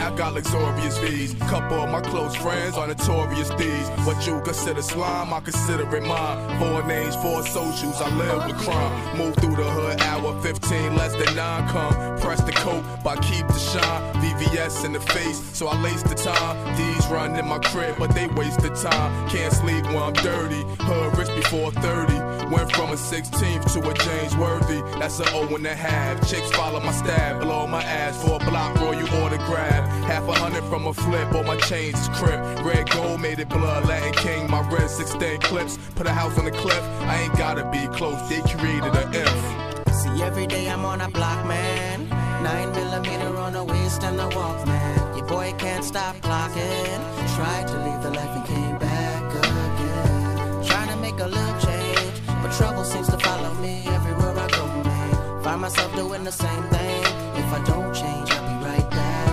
I 0.00 0.14
got 0.16 0.34
luxurious 0.34 0.96
V's. 0.98 1.34
Couple 1.50 1.80
of 1.80 1.90
my 1.90 2.00
close 2.00 2.34
friends 2.34 2.76
are 2.76 2.86
notorious 2.86 3.50
thieves. 3.50 3.88
What 4.06 4.26
you 4.26 4.40
consider 4.40 4.82
slime, 4.82 5.32
I 5.32 5.40
consider 5.40 5.84
it 5.94 6.02
mine. 6.02 6.58
Four 6.58 6.82
names, 6.86 7.14
four 7.16 7.46
socials, 7.46 8.00
I 8.00 8.08
live 8.16 8.46
with 8.46 8.58
crime. 8.58 9.18
Move 9.18 9.34
through 9.36 9.56
the 9.56 9.70
hood, 9.70 10.00
hour 10.00 10.40
15, 10.42 10.96
less 10.96 11.14
than 11.14 11.36
nine. 11.36 11.68
Come, 11.68 12.18
press 12.18 12.42
the 12.42 12.52
coat, 12.52 12.82
but 13.04 13.20
keep 13.22 13.46
the 13.46 13.58
shine. 13.58 14.14
VVS 14.22 14.84
in 14.84 14.92
the 14.92 15.00
face, 15.00 15.38
so 15.56 15.68
I 15.68 15.80
lace 15.82 16.02
the 16.02 16.14
time. 16.14 16.76
These 16.76 17.06
run 17.08 17.36
in 17.36 17.46
my 17.46 17.58
crib, 17.58 17.96
but 17.98 18.14
they 18.14 18.26
waste 18.28 18.60
the 18.60 18.70
time. 18.70 19.28
Can't 19.28 19.52
sleep 19.52 19.84
when 19.86 19.98
I'm 19.98 20.12
dirty. 20.14 20.62
Hood 20.80 21.18
rich 21.18 21.34
before 21.36 21.72
30. 21.72 22.30
Went 22.50 22.72
from 22.72 22.90
a 22.90 22.96
16th 22.96 23.72
to 23.74 23.88
a 23.88 23.94
James 23.94 24.36
Worthy. 24.36 24.80
That's 24.98 25.20
an 25.20 25.28
O 25.34 25.54
and 25.54 25.64
a 25.66 25.74
half. 25.74 26.28
Chicks 26.28 26.50
follow 26.50 26.80
my 26.80 26.90
stab, 26.90 27.40
blow 27.42 27.66
my 27.68 27.82
ass 27.82 28.20
for 28.24 28.42
a 28.42 28.44
block 28.50 28.74
royal 28.80 29.08
autograph. 29.22 29.89
Half 30.10 30.28
a 30.28 30.32
hundred 30.32 30.64
from 30.64 30.86
a 30.86 30.94
flip, 30.94 31.32
all 31.34 31.44
my 31.44 31.56
chains 31.56 31.98
is 32.00 32.08
crip. 32.08 32.40
Red 32.64 32.90
gold 32.90 33.20
made 33.20 33.38
it 33.38 33.48
blood, 33.48 33.86
Latin 33.86 34.12
King. 34.14 34.50
My 34.50 34.60
wrist 34.70 34.96
16 34.96 35.38
clips. 35.40 35.78
Put 35.94 36.06
a 36.06 36.12
house 36.12 36.38
on 36.38 36.44
the 36.44 36.50
cliff. 36.50 36.82
I 37.02 37.22
ain't 37.22 37.36
gotta 37.36 37.64
be 37.70 37.86
close. 37.96 38.20
They 38.28 38.40
created 38.42 38.94
a 38.94 39.10
if. 39.12 39.94
See, 39.94 40.22
every 40.22 40.46
day 40.46 40.68
I'm 40.68 40.84
on 40.84 41.00
a 41.00 41.10
block, 41.10 41.46
man. 41.46 42.08
Nine 42.42 42.72
millimeter 42.72 43.36
on 43.36 43.52
the 43.52 43.64
waist 43.64 44.02
and 44.02 44.18
a 44.18 44.28
Walkman. 44.28 45.16
Your 45.16 45.26
boy 45.26 45.52
can't 45.58 45.84
stop 45.84 46.16
clocking. 46.16 46.98
Tried 47.36 47.68
to 47.68 47.76
leave 47.84 48.02
the 48.02 48.10
life 48.10 48.34
and 48.36 48.46
came 48.46 48.78
back 48.78 49.22
again. 49.44 50.64
Trying 50.64 50.88
to 50.88 50.96
make 50.96 51.18
a 51.20 51.26
little 51.26 51.60
change, 51.60 52.16
but 52.42 52.50
trouble 52.56 52.84
seems 52.84 53.08
to 53.08 53.18
follow 53.18 53.52
me 53.54 53.82
everywhere 53.88 54.38
I 54.38 54.48
go, 54.48 54.66
man. 54.66 55.42
Find 55.42 55.60
myself 55.60 55.94
doing 55.94 56.24
the 56.24 56.32
same 56.32 56.62
thing. 56.74 57.02
If 57.42 57.52
I 57.52 57.62
don't 57.66 57.94
change, 57.94 58.30
I'll 58.30 58.48
be 58.48 58.66
right 58.66 58.90
back 58.90 59.29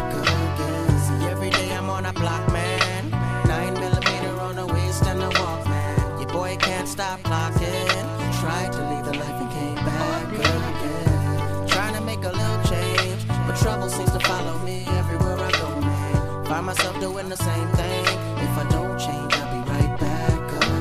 on 1.98 2.06
a 2.06 2.14
block, 2.14 2.54
man. 2.54 3.10
Nine 3.48 3.74
millimeter 3.74 4.40
on 4.40 4.56
waist 4.68 5.04
and 5.06 5.20
a 5.24 5.30
Walkman. 5.30 6.20
Your 6.20 6.30
boy 6.30 6.56
can't 6.60 6.88
stop 6.88 7.20
clocking. 7.22 8.06
Tried 8.40 8.72
to 8.74 8.82
leave 8.92 9.06
the 9.06 9.14
life 9.18 9.42
and 9.42 9.50
came 9.58 9.76
back 9.76 10.28
again. 10.32 11.68
Trying 11.68 11.96
to 11.96 12.02
make 12.02 12.24
a 12.24 12.34
little 12.42 12.62
change, 12.72 13.28
but 13.48 13.56
trouble 13.58 13.90
seems 13.90 14.12
to 14.12 14.20
follow 14.20 14.60
me 14.60 14.86
everywhere 15.02 15.38
I 15.40 15.52
go, 15.52 15.70
man. 15.82 16.46
Find 16.46 16.66
myself 16.68 17.00
doing 17.00 17.30
the 17.30 17.38
same 17.38 17.68
thing. 17.80 18.06
If 18.46 18.54
I 18.64 18.66
don't 18.70 19.00
change, 19.00 19.34
I'll 19.34 19.52
be 19.56 19.72
right 19.72 20.00
back 20.00 20.52
again. 20.52 20.78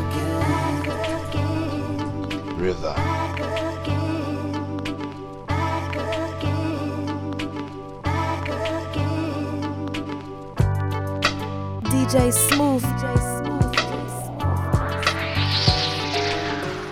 DJ 12.07 12.33
Smooth. 12.33 12.85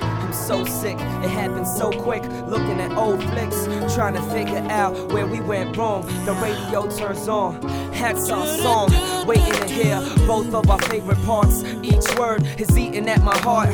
I'm 0.03 0.33
so 0.33 0.65
sick, 0.65 0.97
it 0.99 1.31
happened 1.31 1.69
so 1.69 1.93
quick. 1.93 2.25
Looking 2.49 2.81
at 2.81 2.91
old 2.99 3.23
flicks, 3.23 3.65
trying 3.95 4.15
to 4.15 4.23
figure 4.33 4.67
out 4.71 5.13
where 5.13 5.25
we 5.25 5.41
went 5.41 5.77
wrong. 5.77 6.03
The 6.25 6.33
radio 6.43 6.91
turns 6.91 7.29
on, 7.29 7.63
hats 7.93 8.29
our 8.29 8.45
song. 8.45 8.91
Waiting 9.25 9.53
to 9.53 9.69
hear 9.69 10.01
both 10.27 10.53
of 10.53 10.69
our 10.69 10.81
favorite 10.81 11.23
parts. 11.25 11.63
Each 11.85 12.19
word 12.19 12.45
is 12.59 12.77
eating 12.77 13.09
at 13.09 13.23
my 13.23 13.39
heart. 13.39 13.69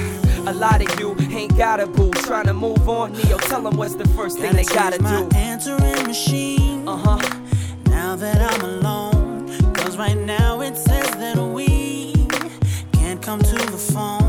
A 0.47 0.53
lot 0.53 0.83
of 0.83 1.01
you 1.01 1.17
ain't 1.35 1.57
got 1.57 1.81
a 1.81 1.87
boo. 1.87 2.11
Trying 2.11 2.49
to 2.49 2.55
move 2.55 2.87
on, 2.87 3.13
Ne-Yo, 3.15 3.39
tell 3.39 3.63
them 3.63 3.79
what's 3.79 3.95
the 3.95 4.09
first 4.09 4.39
thing 4.39 4.53
they 4.57 4.65
gotta 4.65 4.99
change 4.99 5.03
my 5.03 5.23
do. 5.23 5.37
answering 5.37 6.07
machine. 6.07 6.87
Uh 6.87 6.99
huh. 6.99 7.41
Now 7.87 8.15
that 8.17 8.43
I'm 8.43 8.61
alone, 8.61 9.49
cause 9.73 9.97
right 9.97 10.19
now 10.19 10.61
it 10.61 10.77
says 10.77 10.90
that 11.35 11.45
we 11.45 12.13
can't 12.93 13.23
come 13.23 13.41
to 13.41 13.55
the 13.55 13.79
phone. 13.93 14.20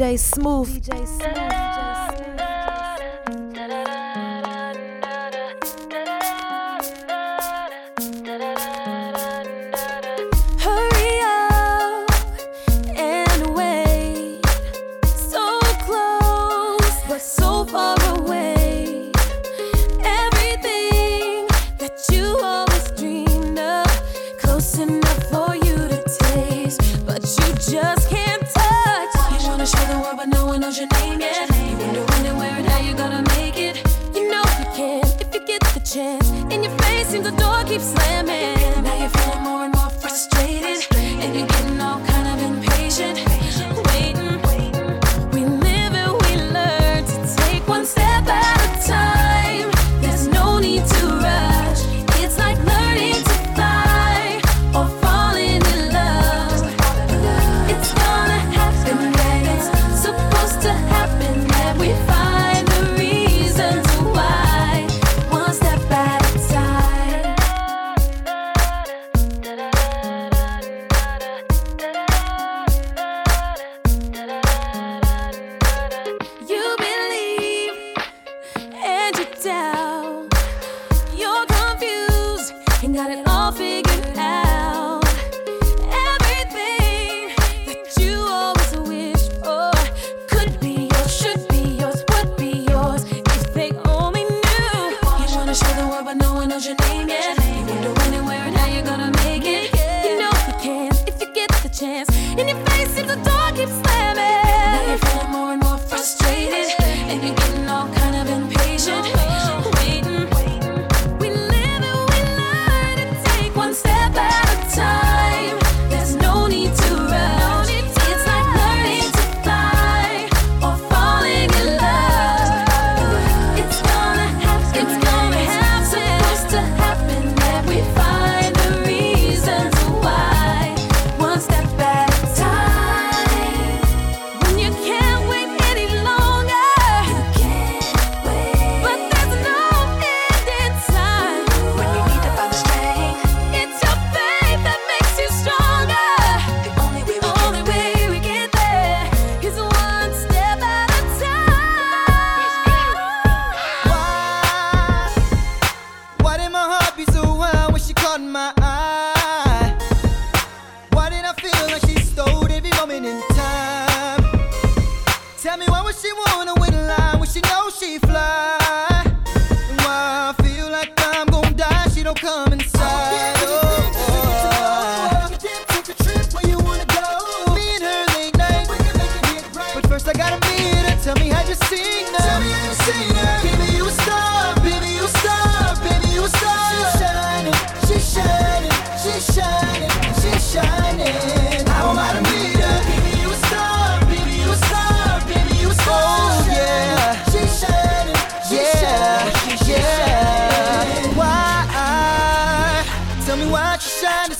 DJ 0.00 0.18
Smooth. 0.18 0.80
DJ 0.80 1.20
Hurry 1.20 1.39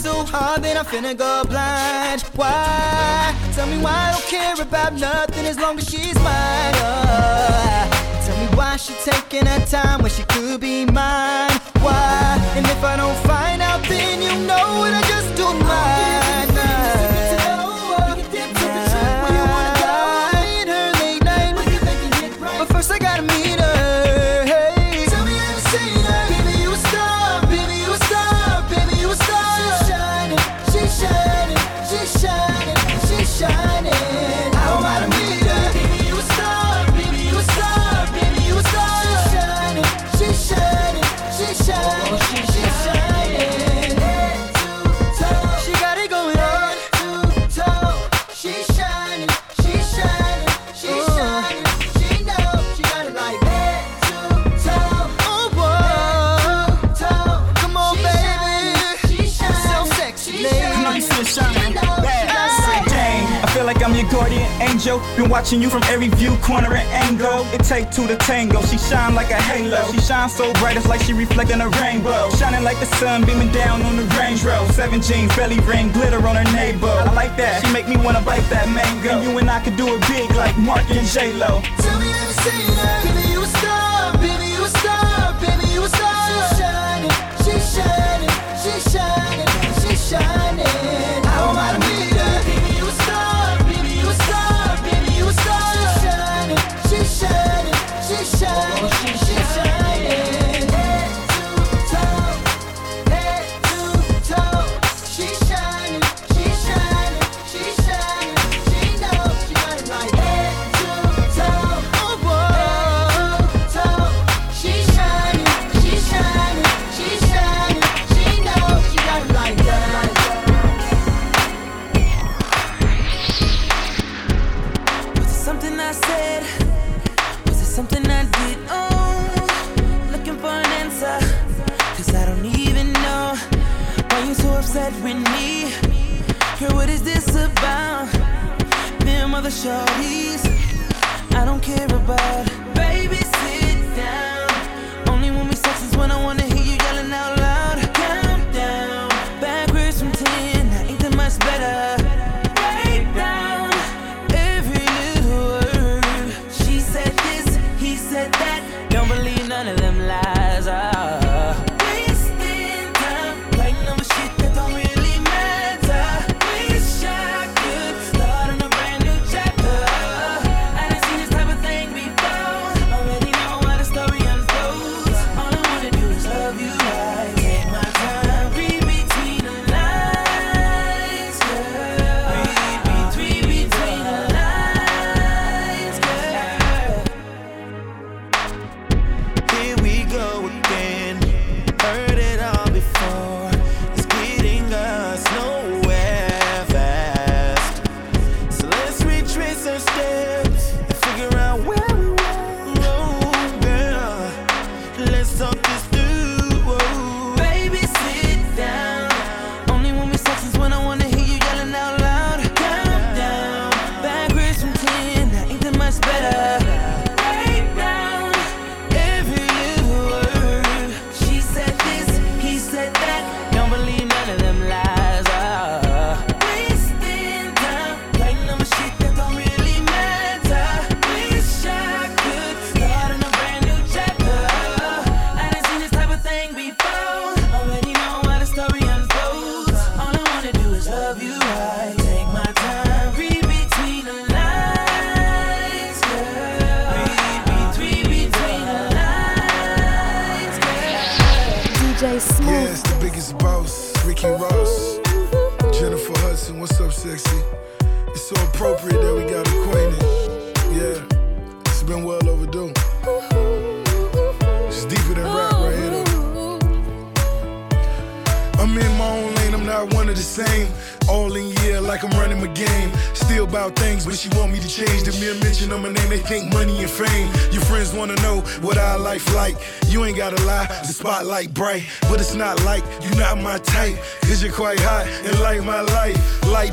so 0.00 0.24
hard 0.24 0.62
then 0.62 0.76
I'm 0.78 0.84
finna 0.86 1.14
go 1.16 1.44
blind. 1.44 2.22
Why? 2.34 3.34
Tell 3.54 3.66
me 3.66 3.78
why 3.78 4.08
I 4.08 4.12
don't 4.12 4.28
care 4.34 4.56
about 4.60 4.94
nothing 4.94 5.44
as 5.44 5.58
long 5.58 5.78
as 5.78 5.88
she's 5.88 6.14
mine. 6.16 6.74
Oh, 6.76 8.22
tell 8.24 8.36
me 8.38 8.48
why 8.56 8.76
she 8.76 8.94
taking 9.04 9.46
her 9.46 9.64
time 9.66 10.02
when 10.02 10.10
she 10.10 10.22
could 10.22 10.60
be 10.60 10.86
mine. 10.86 11.52
Why? 11.84 12.38
And 12.56 12.64
if 12.66 12.82
I 12.82 12.96
don't 12.96 13.18
find 13.26 13.60
out, 13.60 13.82
then 13.88 14.22
you 14.22 14.46
know 14.46 14.80
what 14.80 14.94
I. 14.94 15.09
Been 64.80 65.28
watching 65.28 65.60
you 65.60 65.68
from 65.68 65.82
every 65.84 66.08
view, 66.08 66.34
corner, 66.38 66.74
and 66.74 66.88
angle. 67.04 67.44
It 67.52 67.62
take 67.64 67.90
two 67.90 68.06
to 68.06 68.16
tango. 68.16 68.62
She 68.62 68.78
shine 68.78 69.14
like 69.14 69.30
a 69.30 69.34
halo. 69.34 69.92
She 69.92 70.00
shine 70.00 70.30
so 70.30 70.50
bright, 70.54 70.78
it's 70.78 70.88
like 70.88 71.02
she 71.02 71.12
reflecting 71.12 71.60
a 71.60 71.68
rainbow. 71.68 72.30
Shining 72.30 72.64
like 72.64 72.80
the 72.80 72.86
sun 72.86 73.26
beaming 73.26 73.52
down 73.52 73.82
on 73.82 73.96
the 73.96 74.04
Range 74.18 74.42
Road. 74.42 74.70
Seven 74.70 75.02
jeans, 75.02 75.36
belly 75.36 75.60
ring, 75.60 75.92
glitter 75.92 76.26
on 76.26 76.34
her 76.34 76.44
navel. 76.56 76.88
I 76.88 77.12
like 77.12 77.36
that. 77.36 77.62
She 77.62 77.70
make 77.74 77.88
me 77.88 77.98
wanna 77.98 78.22
bite 78.22 78.48
that 78.48 78.70
mango. 78.70 79.10
And 79.10 79.22
you 79.22 79.36
and 79.36 79.50
I 79.50 79.60
could 79.60 79.76
do 79.76 79.86
it 79.86 80.00
big 80.08 80.30
like 80.34 80.56
Marc 80.56 80.90
and 80.90 81.06
J 81.06 81.34
Lo. 81.34 81.60
Tell 81.76 82.00
me 82.00 82.06
that 82.08 83.04
it's 83.04 83.29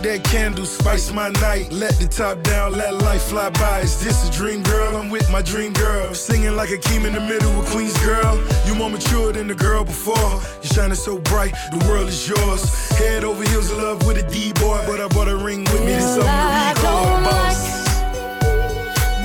that 0.07 0.23
candle, 0.23 0.65
spice 0.65 1.11
my 1.11 1.29
night. 1.41 1.71
Let 1.71 1.93
the 1.99 2.07
top 2.07 2.41
down, 2.41 2.71
let 2.73 2.93
life 2.95 3.23
fly 3.23 3.49
by. 3.49 3.81
Is 3.81 3.99
this 4.01 4.29
a 4.29 4.31
dream 4.31 4.63
girl? 4.63 4.95
I'm 4.95 5.09
with 5.09 5.29
my 5.29 5.41
dream 5.41 5.73
girl. 5.73 6.13
Singing 6.13 6.55
like 6.55 6.69
a 6.69 6.77
Keem 6.77 7.05
in 7.05 7.13
the 7.13 7.19
middle 7.19 7.51
with 7.57 7.69
Queen's 7.71 7.97
girl. 8.05 8.41
You 8.65 8.73
more 8.75 8.89
mature 8.89 9.33
than 9.33 9.47
the 9.47 9.55
girl 9.55 9.83
before. 9.83 10.31
You 10.61 10.69
shining 10.69 10.95
so 10.95 11.17
bright, 11.17 11.53
the 11.71 11.85
world 11.87 12.07
is 12.07 12.27
yours. 12.27 12.63
Head 12.97 13.25
over 13.25 13.43
heels 13.49 13.69
in 13.69 13.77
love 13.79 14.05
with 14.07 14.17
a 14.17 14.27
D 14.31 14.53
boy. 14.53 14.81
But 14.87 15.01
I 15.01 15.07
bought 15.09 15.27
a 15.27 15.35
ring 15.35 15.65
with 15.65 15.83
me, 15.83 15.93
it's 15.93 16.05
something 16.05 16.27
to. 16.27 16.91
Like 17.27 17.57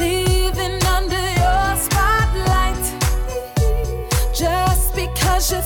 Living 0.01 0.83
under 0.97 1.25
your 1.43 1.77
spotlight 1.87 2.85
just 4.35 4.95
because 4.97 5.53
you 5.53 5.63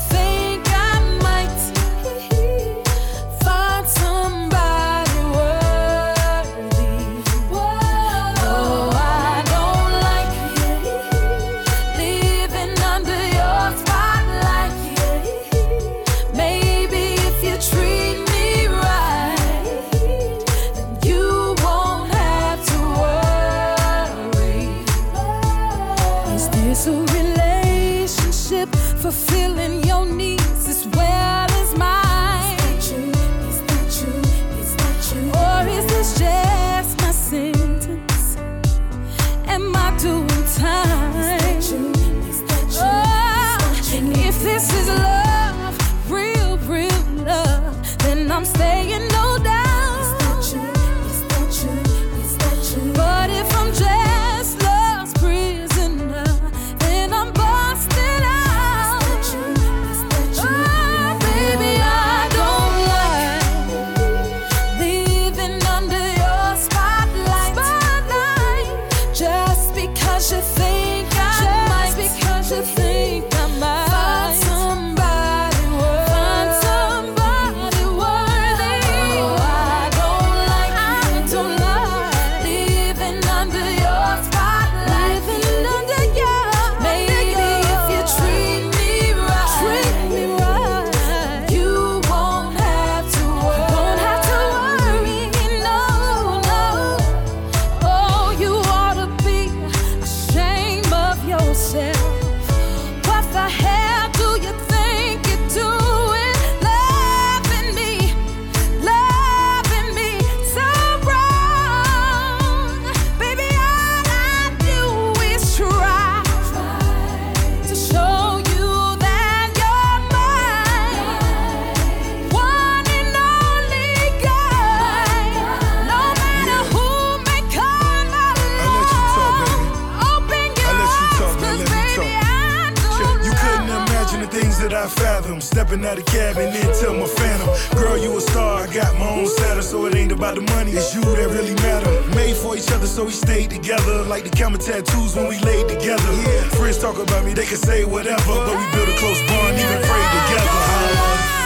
Stepping 135.76 135.90
out 135.90 135.96
the 135.96 136.10
cab 136.10 136.36
and 136.38 136.54
then 136.54 136.80
tell 136.80 136.94
my 136.94 137.04
phantom, 137.04 137.48
girl, 137.76 137.98
you 137.98 138.16
a 138.16 138.20
star. 138.20 138.62
I 138.62 138.72
got 138.72 138.98
my 138.98 139.10
own 139.10 139.26
status, 139.26 139.70
so 139.70 139.84
it 139.84 139.94
ain't 139.94 140.10
about 140.10 140.36
the 140.36 140.40
money. 140.40 140.70
It's 140.70 140.94
you 140.94 141.02
that 141.02 141.28
really 141.28 141.54
matter. 141.56 141.90
Made 142.14 142.34
for 142.34 142.56
each 142.56 142.70
other, 142.72 142.86
so 142.86 143.04
we 143.04 143.12
stayed 143.12 143.50
together. 143.50 144.02
Like 144.04 144.24
the 144.24 144.30
camera 144.30 144.58
tattoos 144.58 145.14
when 145.14 145.28
we 145.28 145.38
laid 145.40 145.68
together. 145.68 146.12
Yeah. 146.24 146.48
Friends 146.56 146.78
talk 146.78 146.98
about 146.98 147.26
me, 147.26 147.34
they 147.34 147.44
can 147.44 147.58
say 147.58 147.84
whatever, 147.84 148.24
but 148.24 148.56
we 148.56 148.64
built 148.72 148.88
a 148.88 148.96
close 148.96 149.20
bond, 149.28 149.58
even 149.58 149.82
prayed 149.84 150.10
together. 150.16 151.45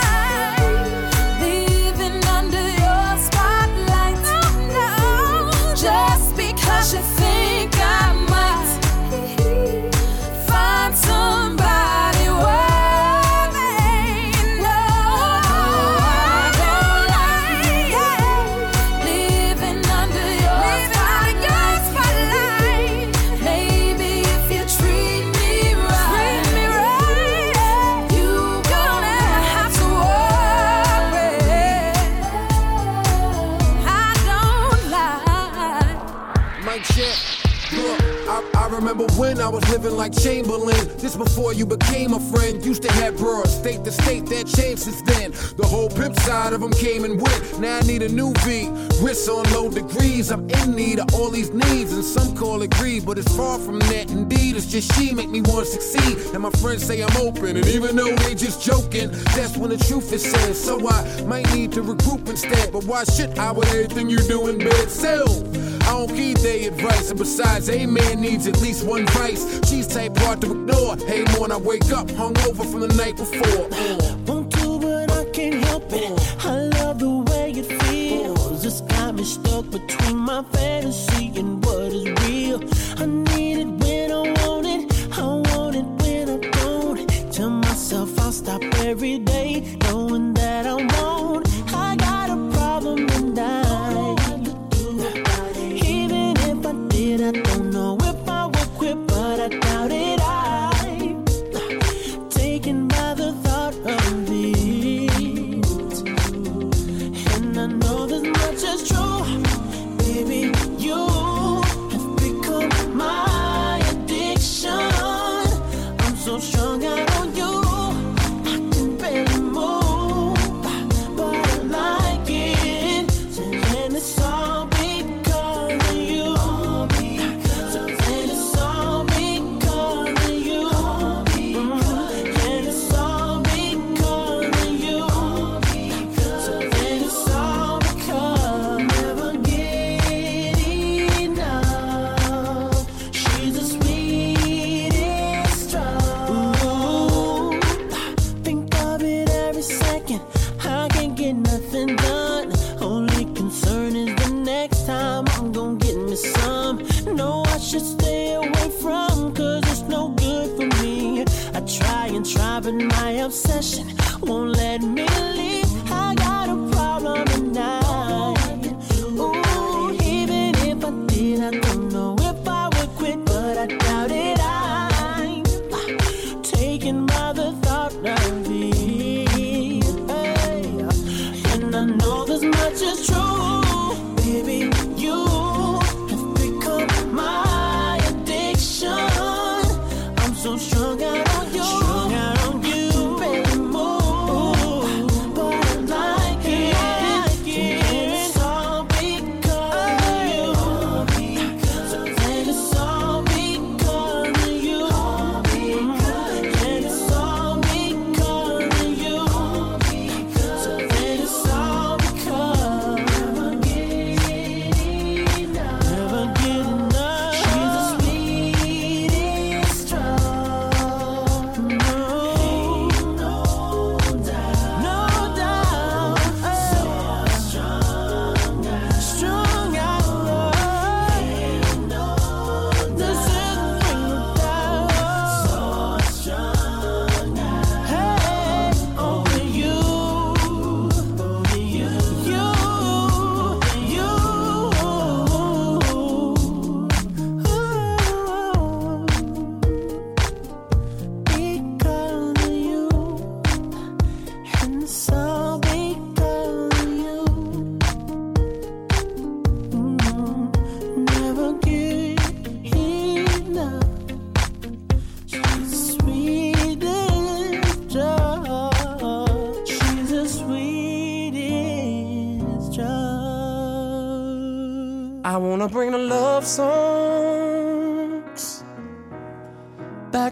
Living 39.71 39.97
like 39.97 40.13
Chamberlain. 40.13 40.99
Just 40.99 41.17
before 41.19 41.55
you 41.55 41.65
became 41.65 42.13
a 42.13 42.21
friend, 42.21 42.65
used 42.65 42.83
to 42.83 42.93
have 42.93 43.17
bros. 43.17 43.55
State 43.55 43.85
to 43.85 43.93
state, 43.93 44.27
that 44.27 44.47
changed 44.47 44.83
since 44.83 45.03
then. 45.03 45.31
The 45.57 45.67
whole 45.67 45.89
pimp 45.89 46.17
side 46.21 46.53
of 46.53 46.61
them 46.61 46.73
came 46.73 47.05
and 47.05 47.21
went. 47.21 47.61
Now 47.61 47.79
I 47.79 47.81
need 47.83 48.03
a 48.03 48.09
new 48.09 48.33
V. 48.45 48.69
Wrists 49.01 49.29
on 49.29 49.45
low 49.53 49.71
degrees. 49.71 50.31
I'm 50.31 50.49
in 50.51 50.75
need 50.75 50.99
of 50.99 51.15
all 51.15 51.31
these 51.31 51.51
needs, 51.51 51.93
and 51.93 52.05
some 52.05 52.37
call 52.37 52.63
it 52.63 52.71
greed, 52.71 53.07
but 53.07 53.19
it's 53.19 53.35
far 53.37 53.59
from 53.59 53.79
that. 53.79 54.11
Indeed, 54.11 54.57
it's 54.57 54.67
just 54.67 54.93
she 54.95 55.15
make 55.15 55.31
me 55.31 55.41
want 55.43 55.67
to 55.67 55.73
succeed. 55.73 56.19
And 56.35 56.43
my 56.43 56.51
friends 56.51 56.85
say 56.85 57.01
I'm 57.01 57.17
open, 57.17 57.57
and 57.57 57.67
even 57.69 57.97
though 57.97 58.15
they 58.17 58.35
just 58.35 58.63
joking, 58.63 59.11
that's 59.37 59.57
when 59.57 59.71
the 59.71 59.79
truth 59.79 60.13
is 60.13 60.29
said. 60.31 60.55
So 60.57 60.87
I 60.89 61.23
might 61.23 61.53
need 61.55 61.73
to 61.73 61.83
regroup 61.83 62.29
instead. 62.29 62.73
But 62.73 62.85
why 62.85 63.05
should 63.05 63.39
I 63.39 63.53
with 63.53 63.69
everything 63.69 64.11
you 64.11 64.19
do 64.19 64.49
in 64.49 64.59
bed? 64.59 64.91
So 64.91 65.25
I 65.91 65.93
don't 65.95 66.15
keep 66.15 66.39
their 66.39 66.69
advice, 66.69 67.11
and 67.11 67.19
besides, 67.19 67.69
a 67.69 67.85
man 67.85 68.21
needs 68.21 68.47
at 68.47 68.61
least 68.61 68.87
one 68.87 69.07
vice. 69.09 69.43
She's 69.69 69.89
type 69.89 70.17
hard 70.19 70.41
to 70.43 70.53
ignore. 70.53 70.97
Hey, 70.99 71.25
morning 71.37 71.51
I 71.51 71.57
wake 71.57 71.91
up 71.91 72.07
hungover 72.07 72.65
from 72.71 72.81
the 72.83 72.95
night 72.95 73.17
before. 73.17 73.67
Want 74.25 74.53
to, 74.53 74.79
but 74.79 75.11
I 75.11 75.25
can't 75.31 75.65
help 75.65 75.93
it. 75.93 76.45
I 76.45 76.55
love 76.79 77.01
the 77.01 77.11
way 77.11 77.51
it 77.51 77.67
feels. 77.83 78.65
It's 78.65 78.83
got 78.83 79.17
me 79.17 79.25
stuck 79.25 79.69
between 79.69 80.19
my 80.19 80.45
fantasy 80.53 81.33
and 81.35 81.65
what 81.65 81.93
is 81.93 82.05
real. 82.23 82.61
I 82.97 83.07
need 83.07 83.59
it 83.59 83.67
when 83.67 84.13
I 84.13 84.47
want 84.47 84.67
it. 84.67 85.19
I 85.19 85.25
want 85.25 85.75
it 85.75 85.87
when 86.03 86.31
I 86.31 86.51
don't. 86.51 87.33
Tell 87.33 87.51
myself 87.51 88.17
I'll 88.21 88.31
stop 88.31 88.63
every 88.79 89.19
day, 89.19 89.77
knowing 89.83 90.35
that 90.35 90.69
I 90.69 90.90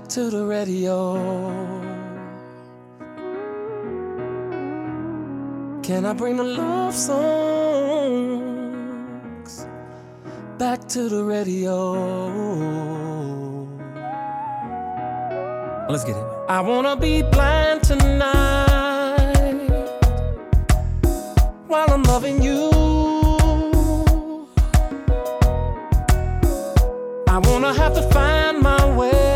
to 0.08 0.30
the 0.30 0.42
radio. 0.42 1.16
Can 5.82 6.06
I 6.06 6.14
bring 6.14 6.36
the 6.38 6.44
love 6.44 6.94
songs 6.94 7.26
back 10.56 10.88
to 10.88 11.10
the 11.10 11.22
radio? 11.22 11.92
Let's 15.90 16.04
get 16.04 16.16
it. 16.16 16.24
I 16.48 16.62
wanna 16.62 16.96
be 16.96 17.22
blind 17.22 17.82
tonight 17.82 19.58
while 21.66 21.90
I'm 21.90 22.02
loving 22.04 22.42
you. 22.42 22.70
I 27.28 27.38
wanna 27.44 27.74
have 27.74 27.92
to 27.94 28.02
find 28.10 28.60
my 28.60 28.96
way. 28.96 29.27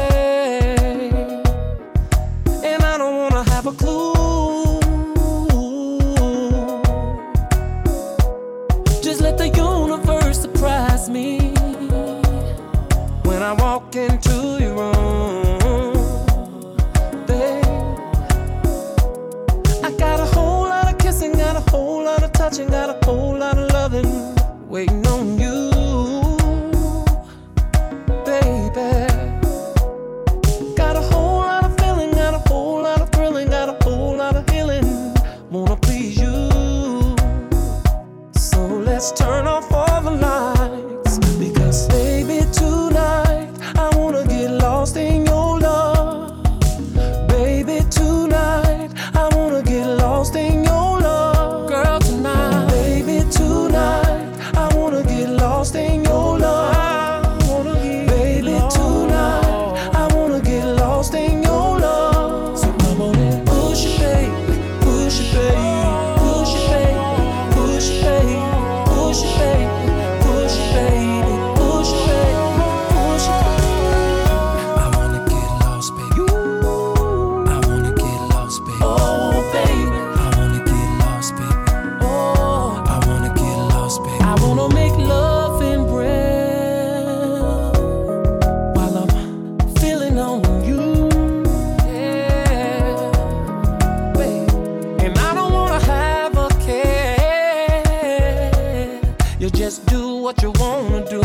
Just 99.62 99.86
do 99.86 100.16
what 100.16 100.42
you 100.42 100.50
wanna 100.58 101.08
do 101.08 101.22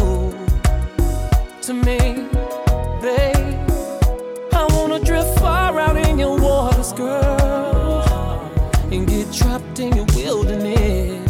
to 1.64 1.73
me, 1.73 1.97
babe. 3.01 3.68
I 4.53 4.64
wanna 4.73 4.99
drift 4.99 5.39
far 5.39 5.80
out 5.80 5.97
in 5.97 6.19
your 6.19 6.38
waters, 6.38 6.93
girl, 6.93 8.51
and 8.91 9.07
get 9.07 9.34
trapped 9.34 9.80
in 9.80 9.91
your 9.95 10.05
wilderness. 10.15 11.27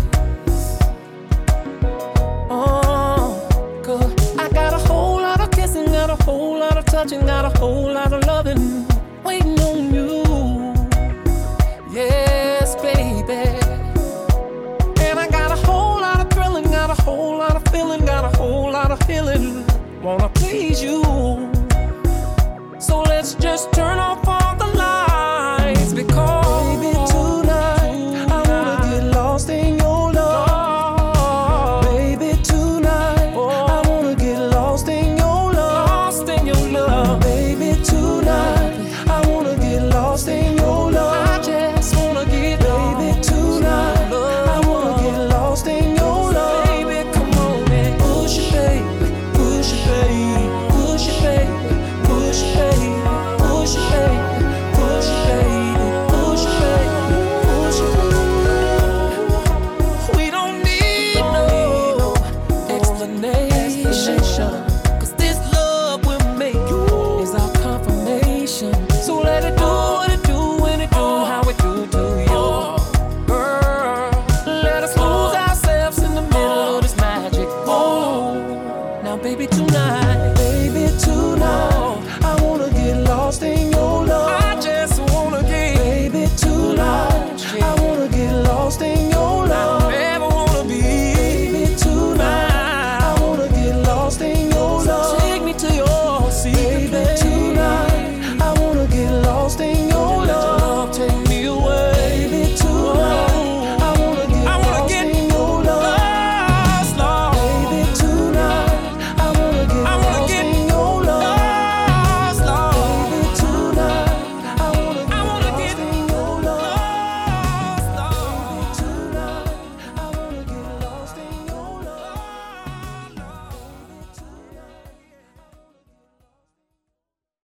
Oh, 2.49 3.39
cause 3.85 4.37
I 4.37 4.49
got 4.49 4.73
a 4.73 4.81
whole 4.89 5.21
lot 5.21 5.39
of 5.39 5.49
kissing, 5.51 5.85
got 5.85 6.09
a 6.09 6.21
whole 6.25 6.59
lot 6.59 6.75
of 6.75 6.83
touching, 6.83 7.25
got 7.25 7.45
a 7.45 7.57
whole 7.57 7.89
lot 7.89 8.11
of 8.11 8.26